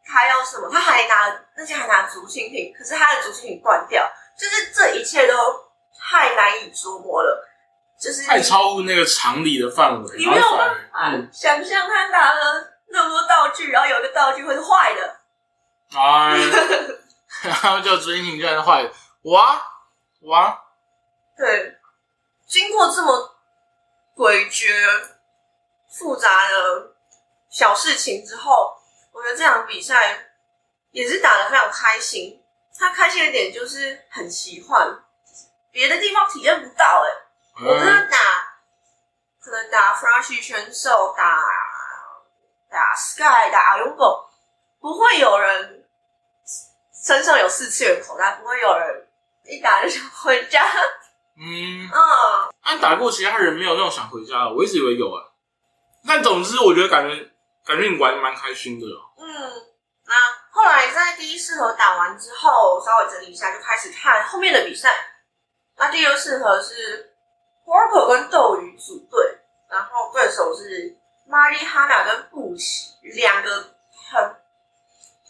[0.05, 0.69] 还有什么？
[0.71, 5.35] 他还拿那些还拿竹蜻蜓，可是他的竹蜻蜓断掉，就是这一切都
[5.99, 7.47] 太难以捉摸了。
[8.01, 15.19] 就是太超乎那个常理的范围，你没有办法嗯，想象他拿了那么多道具，然后有一个道具会是坏的，
[15.95, 16.35] 哎，
[17.43, 18.91] 然后就追星居然是坏的，
[19.29, 19.61] 哇
[20.21, 20.59] 哇，
[21.37, 21.77] 对，
[22.47, 23.35] 经过这么
[24.17, 24.65] 诡谲、
[25.87, 26.95] 复杂的
[27.51, 28.75] 小事情之后，
[29.11, 30.25] 我觉得这场比赛
[30.89, 32.39] 也是打得非常开心。
[32.79, 34.87] 他开心的点就是很奇幻，
[35.71, 37.27] 别的地方体验不到、欸。
[37.63, 38.17] 我跟他嗯，打，
[39.39, 41.37] 可能打 Flash 选手，打
[42.69, 44.29] 打 Sky，打 a y u b o
[44.79, 45.85] 不会有人
[47.05, 49.07] 身上有四次元口袋，不会有人
[49.45, 50.63] 一打就想回家。
[51.37, 55.21] 嗯，嗯，按打过其他人没有那种想回家的，我一直以为有啊。
[56.07, 57.15] 但总之，我觉得感觉
[57.65, 59.13] 感觉你玩得蛮开心的哦。
[59.17, 59.25] 嗯，
[60.07, 60.15] 那
[60.51, 64.89] 后来在第一适合打完之后，稍微整理一下，就开始看后面的比赛。
[65.77, 67.10] 那第二适合是
[67.65, 69.39] Porco 跟斗鱼组队，
[69.69, 70.97] 然后对手是
[71.29, 73.49] Marihana 跟布奇两个
[74.11, 74.35] 很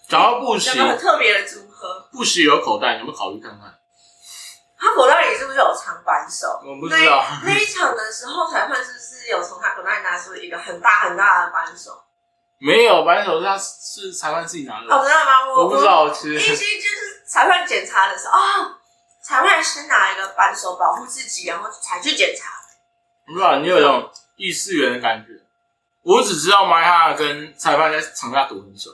[0.08, 2.08] 找到布奇两，个很特别的组合。
[2.12, 3.78] 布奇有口袋，你有没有考虑看看？
[4.80, 6.60] 他口袋里是不是有长扳手？
[6.66, 12.02] 我不知道，那一场的时候，裁判是不是有从他口袋拿出一个很大很大的扳手？
[12.58, 15.48] 没有，扳手是他是裁判自己拿的，哦，真的吗？
[15.50, 15.86] 我我不知。
[15.86, 16.36] 道，其实。
[16.36, 18.76] 一些就是裁判检查的时候，哦，
[19.24, 22.50] 裁判先拿一个扳手保护自己，然后才去检查。
[23.28, 25.40] 我不知道，你有一种异次元的感觉。
[26.04, 28.90] 我只知道麦哈跟裁判在场下躲很久，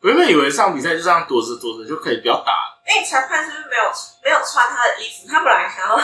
[0.00, 3.82] 我原本以为上比赛就这样躲着躲着就可以不要打了，因为裁判是不是没有
[4.22, 5.26] 没有穿他的衣服？
[5.28, 5.98] 他本来想要，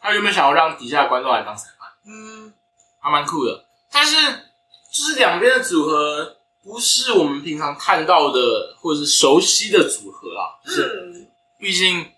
[0.00, 2.54] 他原本想要让底下的观众来当裁判，嗯，
[3.00, 3.64] 还蛮酷的。
[3.90, 4.14] 但是
[4.92, 11.28] 就是两边的组合不是我们平常看到的或者是熟悉的组合啊，就是嗯，
[11.58, 12.08] 毕竟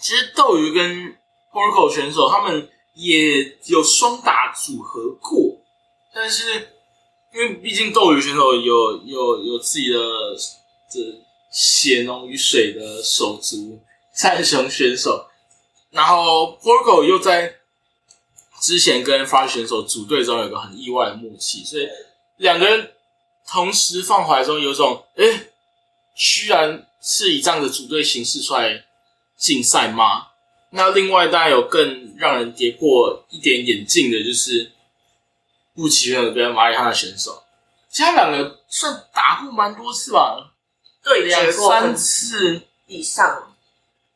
[0.00, 1.14] 其实斗鱼跟
[1.52, 5.58] Porco 选手他们也有双打组合过，
[6.14, 6.68] 但是
[7.34, 9.98] 因为毕竟斗鱼选手有有有自己的
[10.90, 11.00] 这
[11.52, 13.78] 血浓于水的手足
[14.14, 15.28] 战神选手，
[15.90, 17.56] 然后 Porco 又在
[18.60, 21.88] 之前跟 Flash 选手组队中有个很意外的默契，所以
[22.36, 22.92] 两个人
[23.48, 25.50] 同时放怀中有种哎、诶
[26.14, 28.84] 居然是以这样的组队形式出来
[29.40, 30.28] 竞赛吗？
[30.72, 34.70] 那另外当然有更让人跌破一点眼镜的，就是
[35.74, 37.42] 布奇跟马里哈的选手，
[37.88, 40.52] 其他们两个算打过蛮多次吧，
[41.02, 43.52] 对两决过三次，以上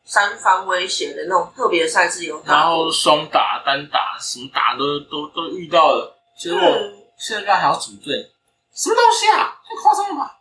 [0.04, 2.64] 三方威胁的那种特别赛事有然。
[2.64, 8.30] 后双打、单打，什么打都都都遇到了，结果嗯，现在还要组队，
[8.74, 9.60] 什么东西啊？
[9.66, 10.38] 太夸张了吧！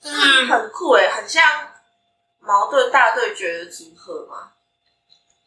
[0.00, 1.42] 但是很酷诶，很像
[2.46, 4.52] 矛盾大对决的组合吗。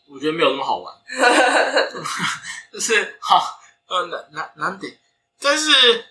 [0.07, 0.93] 我觉得没有那么好玩。
[2.73, 4.99] 就是哈呃难难难点，
[5.39, 6.05] 但是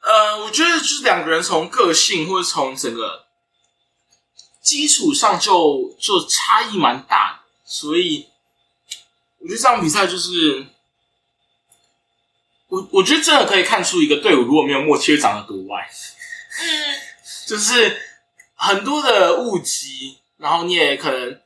[0.00, 3.26] 呃，我觉得就是两个人从个性或者从整个
[4.62, 8.28] 基础上就就差异蛮大的，所以
[9.38, 10.66] 我觉得这场比赛就是
[12.68, 15.88] 我我觉得真的可以看出一个队伍如果没有默契会长得多歪，
[16.60, 16.96] 嗯，
[17.46, 18.05] 就是
[18.56, 21.40] 很多的误击，然后你也可能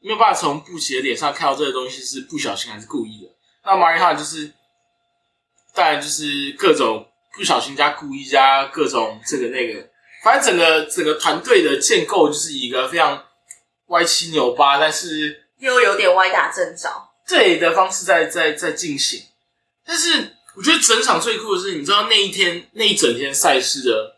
[0.00, 3.30] 没有办法从布奇的脸上看到这个东西是不小心还是故意的。
[3.64, 4.52] 那马里哈就是，
[5.74, 9.88] 当然就是各种不小心加故意加各种这个那个，
[10.22, 13.24] 反正整个整个团队的建构就是一个非常
[13.88, 17.08] 歪七扭八，但是又有点歪打正着。
[17.28, 19.22] 对的方式在在在进行。
[19.86, 24.16] 但是我觉得整场最酷的是，你知道那一天那一整天赛事的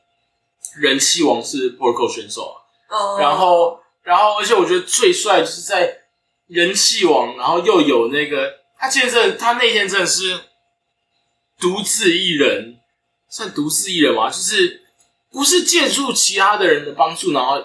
[0.77, 2.57] 人气王是 Porco 选手啊。
[2.89, 6.03] 哦然后，然后，而且我觉得最帅就是在
[6.49, 10.41] 人气王，然后又有那个他现在，他那天真的是
[11.59, 12.79] 独自一人，
[13.29, 14.83] 算独自一人嘛，就是
[15.31, 17.59] 不是借助其他的人的帮助，然后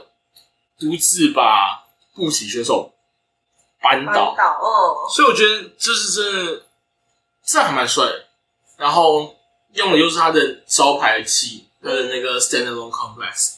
[0.79, 2.93] 独自把布奇选手
[3.81, 6.63] 扳倒哦，所以我觉得这是真的，
[7.43, 8.25] 这还蛮帅的。
[8.77, 9.35] 然后
[9.73, 13.55] 用的又是他的招牌器，他的那个 standalone complex，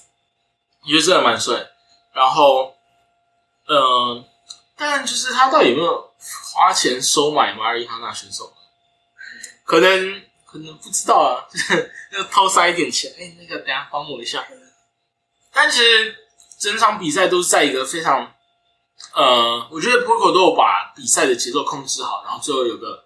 [0.83, 1.69] 我觉得真的蛮帅。
[2.13, 2.75] 然后，
[3.65, 4.23] 呃，
[4.75, 6.11] 但就是他到底有没有
[6.53, 8.53] 花钱收买马里哈纳选手？
[9.63, 13.13] 可能可能不知道啊， 就是要偷塞一点钱。
[13.19, 14.45] 哎、那个等下帮我一下。
[15.51, 16.15] 但其实
[16.57, 18.33] 整场比赛都是在一个非常
[19.13, 23.05] 呃，我觉得 Porco 都有把比赛的节奏控制好，然后最后有个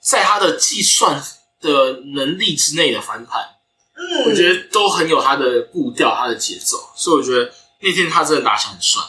[0.00, 1.22] 在他的计算
[1.60, 3.56] 的能力之内的翻盘，
[4.00, 9.02] 嗯，我觉得都很有他的步调、他的节奏，所以我觉得那天他真的打起来很帅。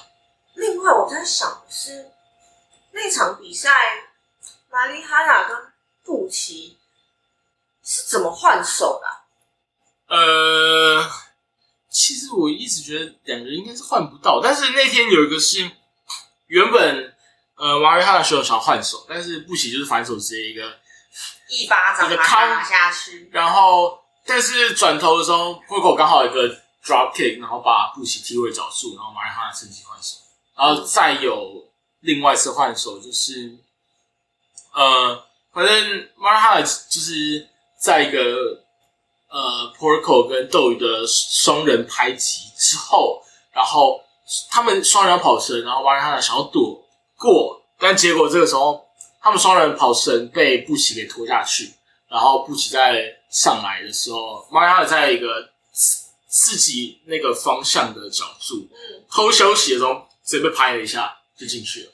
[0.55, 2.11] 另外，我在想的是
[2.91, 3.69] 那场比赛
[4.69, 5.57] 玛丽哈娜跟
[6.03, 6.77] 布奇
[7.83, 9.23] 是怎么换手的啊？
[10.07, 11.09] 呃，
[11.89, 15.71] 其实我一直觉得两个人应该是换不到，但是那天有一个是
[16.47, 17.15] 原本
[17.55, 20.77] 呃马瑞哈的选手想要换手，但是布奇就是反手直接一个，
[21.47, 26.47] 一巴掌把一个康他打下去，然后但是转头的时候 p o c o 刚好一个
[26.84, 30.17] drop kick，然后把布奇踢回脚速，然后马瑞哈趁机换手，
[30.55, 31.65] 然后再有
[32.01, 33.57] 另外一次换手就是
[34.74, 37.47] 呃，反正马瑞哈就是
[37.78, 38.61] 在一个。
[39.34, 44.03] 呃 p o r c o 跟斗鱼的双人拍击之后，然后
[44.49, 46.84] 他们双人跑神，然后马瑞哈想要躲
[47.17, 48.86] 过，但结果这个时候
[49.22, 51.74] 他们双人跑绳被布奇给拖下去，
[52.09, 61.91] 然后布奇在上来的时候，瓦瑞哈娜在一个自自己那个方向的角度嗯，偷休息的时候，直接被拍了一下就进去了。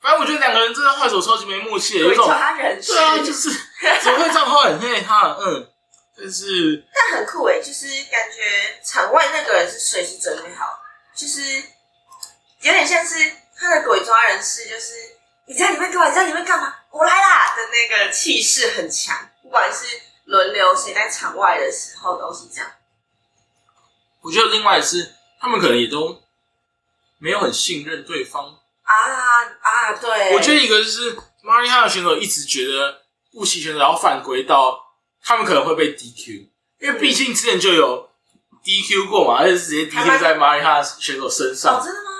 [0.00, 3.50] 反正我觉得两个人真的换手超级没默契的，有一鬼种抓人对啊，就是
[4.02, 4.78] 怎么会这样换？
[4.78, 5.68] 嘿，他嗯，
[6.16, 6.86] 但是。
[6.94, 10.78] 但很酷诶，就是感觉场外那个人是随时准备好，
[11.16, 11.40] 就是
[12.60, 13.16] 有点像是
[13.56, 14.94] 他的鬼抓人是，就是
[15.46, 16.08] 你在里面干嘛？
[16.08, 16.74] 你在里面干嘛？
[16.90, 19.84] 我来啦的那个气势很强，不管是
[20.28, 22.70] 轮流谁在场外的时候都是这样。
[24.20, 26.22] 我觉得另外是他们可能也都
[27.16, 28.58] 没有很信任对方。
[28.82, 28.94] 啊
[29.62, 33.02] 啊，对，我觉得一个就是马里哈的选手一直觉得
[33.32, 34.78] 布奇选手要犯规到
[35.22, 36.48] 他们可能会被 DQ，
[36.80, 38.10] 因为毕竟之前就有
[38.62, 41.82] DQ 过嘛，而且是直接 DQ 在马里哈选手身哦，上。
[41.82, 42.10] 真的吗？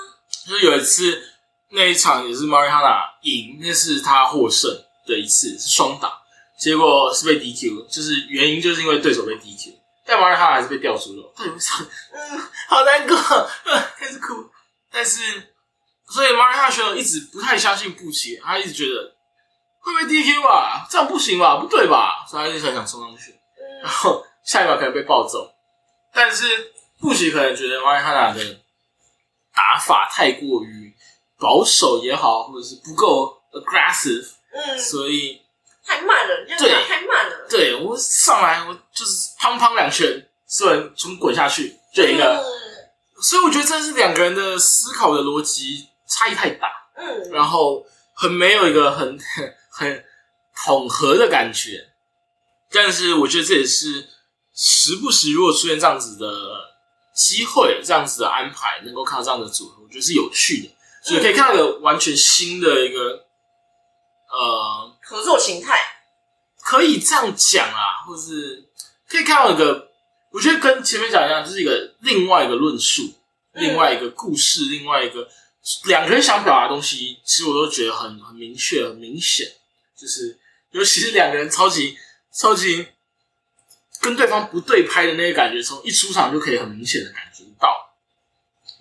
[0.47, 1.21] 就是有一次
[1.69, 4.71] 那一场也是马里哈娜赢，那是他获胜
[5.05, 6.18] 的一次，是双打，
[6.59, 9.73] 结果是被 DQ，就是原因就是因为对手被 DQ，
[10.05, 11.89] 但马里哈还是被吊出了，到底为什么？
[12.13, 14.49] 嗯，好难过，呃开始哭。
[14.91, 15.21] 但是，
[16.09, 19.15] 所以马里哈选手一直不太相信布奇，他一直觉得
[19.79, 22.25] 会被 DQ 吧，这样不行吧，不对吧？
[22.29, 23.31] 所以他一直很想冲上去，
[23.81, 25.49] 然嗯后下一秒可能被暴走。
[26.11, 28.59] 但是布奇可能觉得马里哈娜的
[29.53, 30.93] 打法太过于
[31.39, 35.39] 保守也好，或者是不够 aggressive，嗯，所以
[35.89, 42.43] 太慢了，这样对太慢了，对我上来我就是砰砰两拳，所有人全部滚下去就赢了。
[42.45, 42.59] 嗯
[43.21, 50.05] 所以我觉得这是两个人的思考的逻辑差异太大，嗯，然后很没有一个很很 很
[50.63, 51.89] 统合的感觉。
[52.71, 54.07] 但是我觉得这也是
[54.55, 56.25] 时不时如果出现这样子的
[57.13, 60.69] 机会，这样子的安排，能够看到这样的组合，我觉得是有趣的，
[61.03, 63.25] 所以可以看到一个完全新的一个
[64.31, 65.75] 呃合作形态，
[66.61, 68.63] 可以这样讲啊，或是
[69.07, 69.89] 可以看到一个，
[70.31, 73.15] 我觉得跟前面讲一样，就是一个另外一个论述，
[73.53, 73.63] 嗯。
[73.63, 75.27] 另外一个故事，另外一个
[75.85, 79.47] 两个人想表达的东西，其实我都觉得很很明确、很明显，
[79.97, 80.37] 就是
[80.69, 81.97] 尤其是两个人超级
[82.31, 82.85] 超级
[83.99, 87.95] 跟对方不对拍的那个感觉，从一出场就可以很明显的感觉到。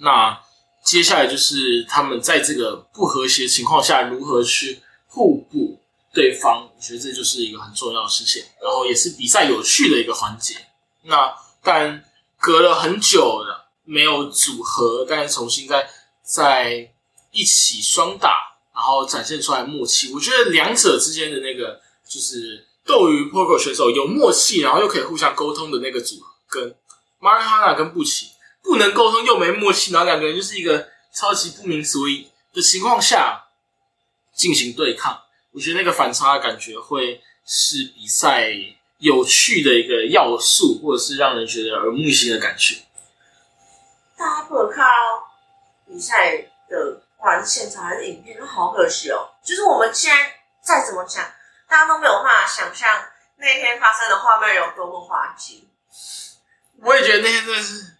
[0.00, 0.38] 那
[0.84, 5.80] 接下来就是他们在这个不和谐情况下，如何去互补
[6.18, 10.56] 对方，我觉得这就是一个很重要的事情，然后也是比赛有趣的一个环节。
[11.02, 12.04] 那但
[12.40, 15.88] 隔了很久了没有组合，但是重新在
[16.24, 16.92] 在
[17.30, 20.12] 一起双打，然后展现出来默契。
[20.12, 26.74] 我觉得两者之间的那个就是斗鱼 Poker 选手有默契，然后又可以互相沟通的那个组合，跟
[27.20, 33.44] Marina 跟布奇不能沟通又没默契，然后两个人就是一个超级不明所以的情况下
[34.34, 35.22] 进行对抗。
[35.58, 38.48] 我觉得那个反差的感觉会是比赛
[38.98, 42.76] 有趣的一个要素，或者是让人觉得耳目一新的感觉。
[44.16, 45.34] 大家不能看到
[45.84, 46.36] 比赛
[46.68, 49.30] 的不管是现场还是影片，都好可惜哦。
[49.42, 50.32] 就是我们现在
[50.62, 51.24] 再怎么讲，
[51.68, 52.88] 大家都没有办法想象
[53.38, 55.66] 那天发生的画面有多么滑稽。
[56.84, 57.94] 我也觉得那天真的是，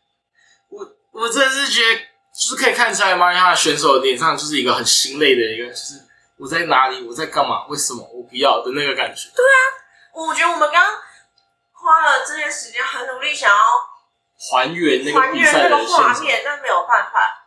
[0.69, 2.01] 我我真的是觉得，
[2.33, 6.05] 就是可以看出来，马里亚选手脸上就是一个很心累的一个，就是
[6.39, 9.29] 我在哪里，我在干嘛，为什么我不要的那个感觉。
[9.35, 9.59] 对啊
[10.15, 10.95] 我觉得我们刚刚
[11.73, 13.57] 花了这些时间，很努力想要
[14.51, 17.47] 还原那个还原比赛的个画现面，但没有办法。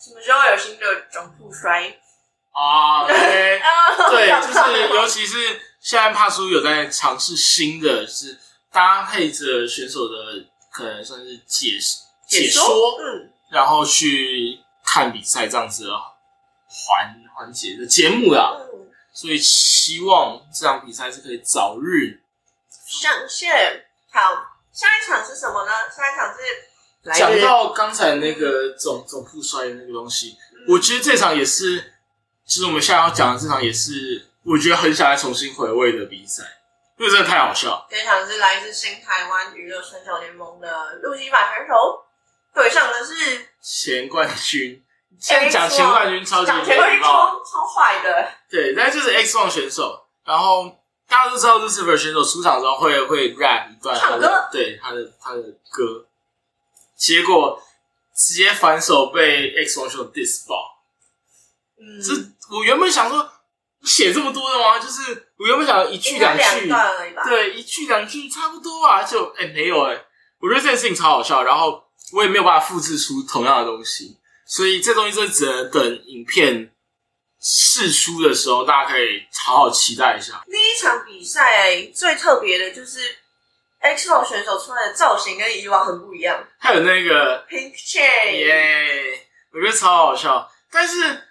[0.00, 1.98] 什么时候有新的总铺摔？
[2.52, 3.68] 啊，对啊
[4.10, 8.38] 对，就是尤其是现在帕叔有在尝试新的，就是
[8.72, 10.14] 搭配着选手的
[10.72, 11.78] 可能算是解
[12.26, 15.90] 解说，嗯，然后去看比赛这样子的
[16.68, 18.58] 环环节的节目啦。
[18.58, 22.20] 嗯，所以希望这场比赛是可以早日
[22.84, 23.86] 上线。
[24.10, 24.20] 好，
[24.72, 25.70] 下一场是什么呢？
[25.94, 31.78] 下一场是讲到刚才那个总总复衰的那个东西，嗯我觉得这场也是，
[32.44, 36.42] 就是我们现在要讲的这场也是我觉得很想来重新回味的比赛，
[36.98, 37.86] 因为真的太好笑。
[37.88, 42.04] 这场是来自新台湾娱乐选手联盟的路西法选手，
[42.52, 43.14] 对上的是
[43.62, 44.84] 前冠军。
[45.20, 50.66] 现在讲前冠军超级讲前冠军超超坏的，对，但就是 X One 选手，然后
[51.08, 56.06] 大家都知道 Lucifer 选手出场之后会会 rap 一段他的对他的他的歌，
[56.96, 57.60] 结果
[58.14, 60.78] 直接反手被 X One 选手 dis 爆。
[61.80, 62.12] 嗯，这
[62.56, 63.28] 我原本想说
[63.82, 64.78] 写这么多的吗？
[64.78, 66.68] 就是我原本想一句两句，
[67.24, 70.04] 对，一句两句差不多啊，就哎没有哎，
[70.40, 74.17] 我觉得这件事情超好笑，然后我也没有办法复制出同样的东西。
[74.48, 76.72] 所以这东西就只能等影片
[77.38, 80.42] 试出的时候，大家可以好好期待一下。
[80.46, 82.98] 第一场比赛最特别的就是
[83.78, 90.50] X o 选手出来的造型跟以往很不一样，还有那个 Pink Chain，耶，我觉得超好笑。
[90.72, 91.28] 但是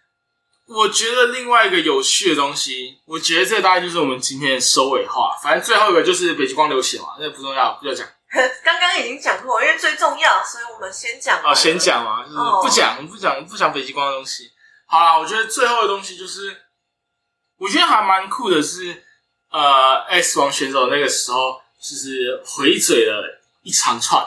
[0.67, 5.35] 我觉得另外一个有趣的东西，我觉得这大概就是我们今天的收尾话。
[5.43, 8.07] 反正最后一个就是北极光流血嘛，那不重要，不要讲。
[8.63, 11.41] 刚刚已经讲过，因为最重要，所以我们先讲。
[11.43, 14.51] 哦，先讲嘛，就是不讲，不讲，不讲北极光的东西。
[14.85, 16.55] 好啦，我觉得最后的东西就是，
[17.57, 19.03] 我觉得还蛮酷的，是
[19.49, 24.25] 呃，X 王选手那个时候就是回嘴了一长串，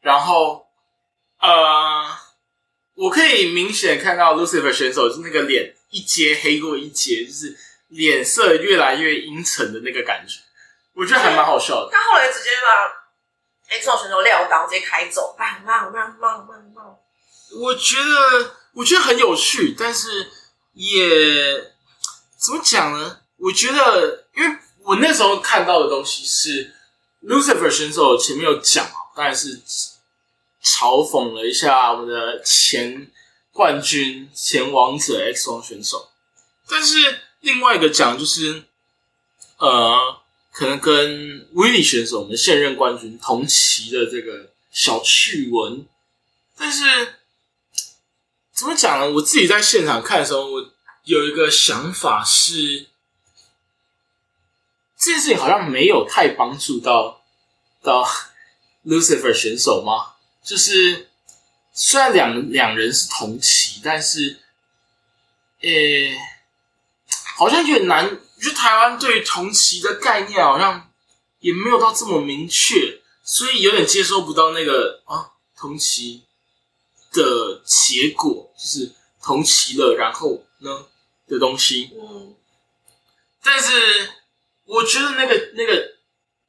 [0.00, 0.66] 然后
[1.40, 2.04] 呃，
[2.94, 7.56] 我可以明显看到 Lucifer 选手就那个脸一阶黑过一阶，就是
[7.88, 10.40] 脸色越来越阴沉的那个感觉，
[10.94, 11.90] 我觉得还蛮好笑的。
[11.90, 13.05] 他后来直接把。
[13.68, 16.98] X 选手撂倒，直接开走，棒棒棒棒棒棒！
[17.60, 20.30] 我觉得，我觉得很有趣，但是
[20.74, 21.72] 也
[22.38, 23.20] 怎么讲呢？
[23.38, 26.74] 我觉得，因为我那时候看到的东西是
[27.24, 29.60] Lucifer 选手前面有讲当然是
[30.62, 33.10] 嘲讽了一下我们的前
[33.52, 36.10] 冠军、前王者 X 王选手，
[36.68, 38.62] 但是另外一个讲就是，
[39.58, 40.20] 呃。
[40.56, 45.86] 可能跟威利选手我们现任冠军同期的这个小趣闻，
[46.56, 46.82] 但是
[48.54, 49.10] 怎么讲呢？
[49.10, 50.72] 我自己在现场看的时候，我
[51.04, 52.86] 有一个想法是，
[54.98, 57.22] 这件事情好像没有太帮助到
[57.82, 58.02] 到
[58.86, 60.14] Lucifer 选手吗？
[60.42, 61.10] 就是
[61.74, 64.38] 虽然两两人是同期，但是，
[65.60, 65.68] 呃，
[67.36, 68.18] 好像有点难。
[68.46, 70.88] 我觉得台湾对同期的概念好像
[71.40, 76.22] 也没有到这么明确，所以有点接收不到那个啊同期
[77.12, 80.86] 的结果，就是同期了，然后呢
[81.26, 81.90] 的东西。
[82.00, 82.36] 嗯，
[83.42, 84.10] 但是
[84.64, 85.96] 我觉得那个那个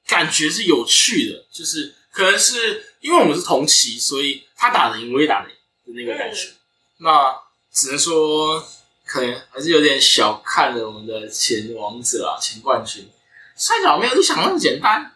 [0.06, 5.56] 感觉是有趣的，就是可能是因为我们是同期，所以他打的赢，我也打的赢
[5.88, 6.54] 的那个感觉。
[7.00, 7.36] 那
[7.74, 8.64] 只能说。
[9.08, 13.10] 可能还是有点小看了我们的前王者啊，前冠军。
[13.56, 15.16] 摔跤没有你想那么简单，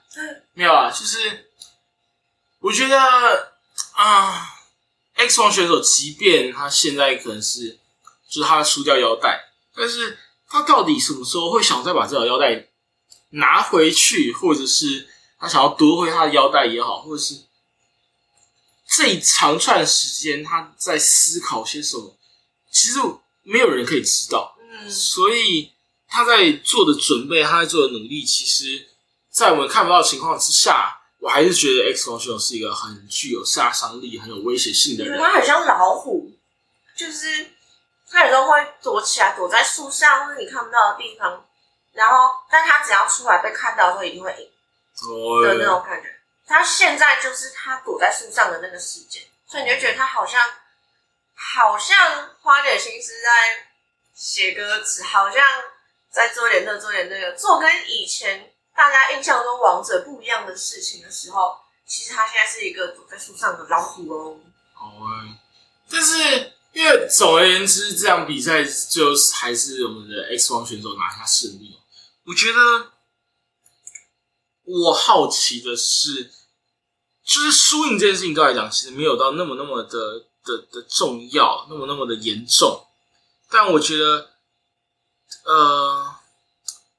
[0.54, 1.52] 没有啊，就是
[2.60, 2.98] 我觉得
[3.92, 4.48] 啊
[5.16, 7.78] ，X 王选手，即便他现在可能是
[8.30, 10.18] 就是他输掉腰带，但是
[10.48, 12.68] 他到底什么时候会想再把这条腰带
[13.32, 17.42] 拿回去，或者是他想要夺回他的腰带也好，或者是
[18.88, 22.16] 这一长串时间他在思考些什么，
[22.72, 22.98] 其实。
[23.44, 25.74] 没有人可以知道，嗯，所以
[26.08, 28.88] 他在做的准备，他在做的努力，其实，
[29.30, 35.20] 在我们看不到的情况之下，我还是觉得 X 光选手是一个很具有杀伤力、很有威胁性的人。
[35.20, 36.32] 他很像老虎，
[36.96, 37.48] 就是
[38.10, 41.46] 他有时候会躲起来，躲在树上或者你看不到的地方，
[41.94, 46.10] 然后，但他只要出来被看到的时候，一定会赢的那种感觉。
[46.46, 50.40] 他现在就是他躲在树上的那个时间，所以你就觉得他好像。
[51.44, 53.68] 好像花点心思在
[54.14, 55.36] 写歌词，好像
[56.10, 64.40] 在做点这做点那个，做跟以前大家印象中王者不一样的事情的时候，其实他现在是一个躲在树上的老虎哦。
[64.74, 65.28] 好啊，
[65.90, 71.76] 但是因为总而言之，这场比赛就还是我们的 X 王选手拿下胜利。
[72.28, 72.92] 我觉得
[74.64, 76.32] 我好奇的是，
[77.26, 80.28] 就是输赢这件事情，对来讲其实没有到那么那么的。
[80.44, 82.88] 的的重要，那么那么的严重，
[83.50, 84.32] 但我觉得，
[85.46, 86.16] 呃，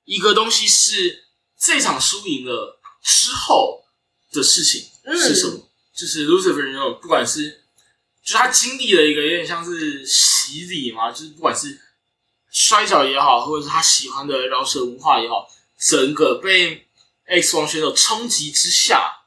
[0.05, 1.24] 一个东西是
[1.59, 3.84] 这场输赢了之后
[4.32, 5.68] 的事情是什么？
[5.95, 7.64] 就是 Lucifer 那种，不管是
[8.24, 11.80] 就他经历了一个有点像是洗礼嘛，就是不管是
[12.51, 16.88] 摔跤也好，或者是他喜欢的饶舌文化也好，整个被
[17.26, 19.24] X 王选手冲击之下，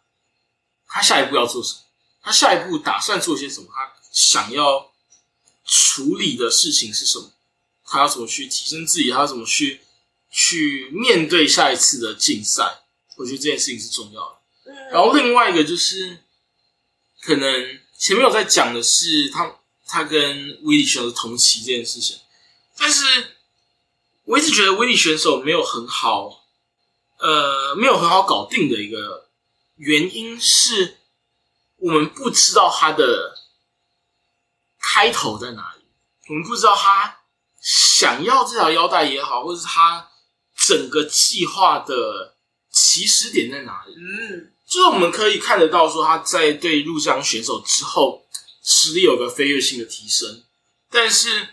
[0.87, 1.79] 他下一步要做什么？
[2.21, 3.67] 他下一步打算做些什么？
[3.71, 4.93] 他想要
[5.65, 7.33] 处理的事情是什么？
[7.85, 9.11] 他要怎么去提升自己？
[9.11, 9.81] 他要怎么去
[10.31, 12.83] 去面对下一次的竞赛。
[13.17, 14.71] 我觉得这件事情是重要的。
[14.71, 16.23] 嗯，然后另外一个就是，
[17.21, 22.17] 可能前面有在讲的是他他跟威利选手同期这件事情，
[22.77, 23.37] 但是
[24.23, 26.45] 我一直觉得威利选手没有很好，
[27.19, 29.29] 呃，没有很好搞定的一个
[29.75, 30.97] 原因是，
[31.77, 33.34] 我们不知道他的
[34.95, 35.83] 开头在哪里，
[36.29, 37.17] 我们不知道他
[37.59, 40.07] 想要这条腰带也好，或者是他
[40.55, 42.37] 整个计划的
[42.71, 43.93] 起始点在哪里。
[43.93, 48.25] 嗯就是我们可以看得到，说他在对入江选手之后，
[48.63, 50.43] 实力有个飞跃性的提升，
[50.89, 51.45] 但是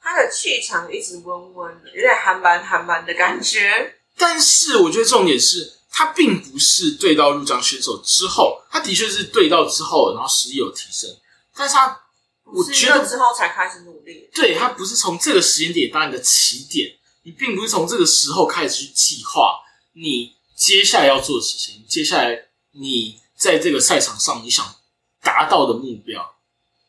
[0.00, 4.00] 他的气场一直温温的，有点韩版韩版的感觉。
[4.16, 11.08] 但是我觉得重点是，他并不是对到入江选手之后，他的确是对到之后，然后实力有提升，
[11.54, 12.00] 但是他
[12.44, 14.28] 我是觉得之后才开始努力。
[14.32, 19.60] 对他不是从这个时间点当你的起点，你并不是从这个时候开始去计划
[19.94, 24.74] 你接下来要做的事情，接下来你在这个赛场上你想
[25.22, 26.36] 达到的目标。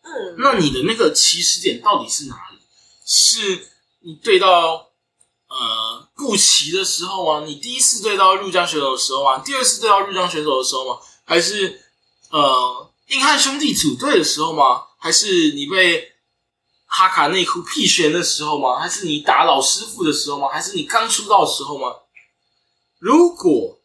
[0.01, 2.59] 嗯，那你的那个起始点到底是哪里？
[3.05, 3.67] 是
[4.01, 4.91] 你对到
[5.47, 7.43] 呃布奇的时候啊？
[7.45, 9.41] 你第一次对到入江选手的时候啊？
[9.45, 10.99] 第二次对到入江选手的时候吗？
[11.23, 11.81] 还是
[12.29, 14.83] 呃硬汉兄弟组队的时候吗？
[14.99, 16.13] 还是你被
[16.85, 18.79] 哈卡内库屁旋的时候吗？
[18.79, 20.49] 还是你打老师傅的时候吗？
[20.49, 21.95] 还是你刚出道的时候吗？
[22.99, 23.79] 如果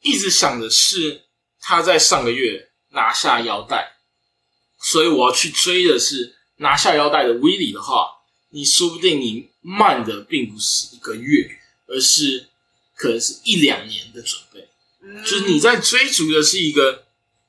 [0.00, 1.24] 一直想的是
[1.60, 3.96] 他在上个月拿下腰带，
[4.80, 8.08] 所以我要去追的是拿下腰带的威力的话，
[8.50, 11.50] 你说不定你慢的并不是一个月，
[11.88, 12.48] 而是
[12.94, 14.68] 可能是一两年的准备。
[15.02, 17.07] 嗯就是你在追逐的是一个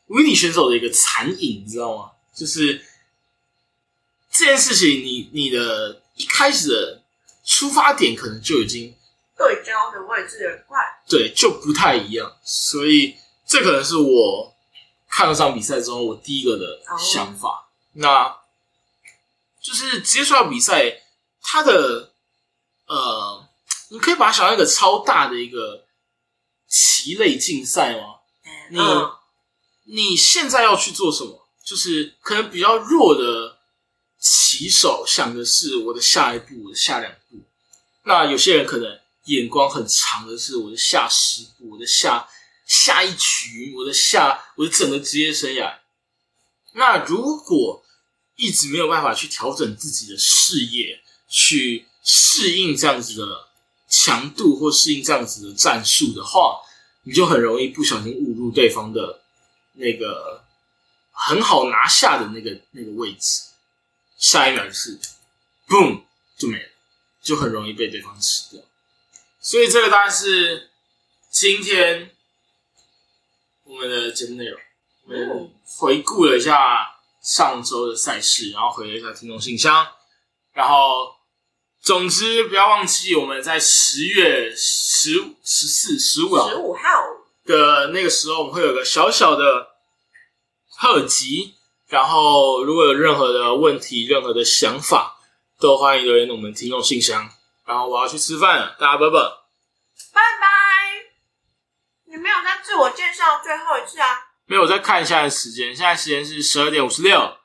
[0.10, 2.12] 威力选手的一个残影，你知道吗？
[2.36, 2.86] 就是
[4.32, 7.03] 这件事情你，你的一开始的
[7.43, 8.95] 出发点可能就已经
[9.38, 10.78] 对焦的位置很快。
[11.07, 14.55] 对就不太一样，所以这可能是我
[15.10, 17.70] 看了这场比赛之后我第一个的想法。
[17.93, 18.38] 那
[19.62, 21.01] 就是直接说到比赛，
[21.41, 22.14] 它的
[22.86, 23.47] 呃，
[23.89, 25.86] 你可以把它想象一个超大的一个
[26.68, 28.20] 棋类竞赛吗？
[28.70, 29.12] 你、嗯
[29.92, 31.48] 你现在要去做什么？
[31.66, 33.58] 就是可能比较弱的
[34.20, 37.38] 棋手想的是我的下一步，我的下两步。
[38.04, 42.28] 那有些人可能眼光很长的是我的下十步，我的下
[42.66, 45.78] 下一局，我的下我的整个职业生涯。
[46.74, 47.84] 那如果
[48.36, 53.48] 一直没有办法去调整自己的视野，去适应这样子的
[53.88, 56.62] 强度或适应这样子的战术的话，
[57.04, 59.19] 你就很容易不小心误入对方的
[59.80, 60.44] 那个
[61.12, 63.44] 很好拿下的那个那个位置，
[64.18, 65.00] 下一秒就是
[65.68, 66.04] boom
[66.38, 66.70] 就没了，
[67.22, 68.62] 就很容易被对方吃掉。
[69.40, 70.70] 所以这个当然是
[71.32, 72.12] 今天
[73.64, 74.60] 我们的节目内容。
[75.06, 79.88] 我们嗯回顾了一下上周的赛事，然后回了一下听众信箱，
[80.54, 81.16] 然后
[81.82, 86.82] 总之不要忘记我们在十月十五、十四、十五啊十五号，
[87.46, 89.69] 的那个时候，我们会有个小小的
[90.80, 91.56] 特辑。
[91.88, 95.18] 然后，如果有任何的问题、任何的想法，
[95.60, 97.28] 都欢迎留言我们听众信箱。
[97.66, 99.20] 然后我要去吃饭了，大家拜拜。
[100.14, 100.48] 拜拜。
[102.06, 104.20] 你没有在自我介绍最后一次啊？
[104.46, 107.38] 没有，我再看一下时间，现在时间是十二点五十六，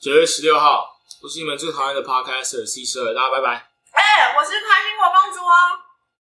[0.00, 0.88] 九月十六号。
[1.22, 3.68] 我是你们最讨厌的 Podcaster C 十二，大家拜拜。
[3.92, 5.54] 哎、我是开心果公主哦。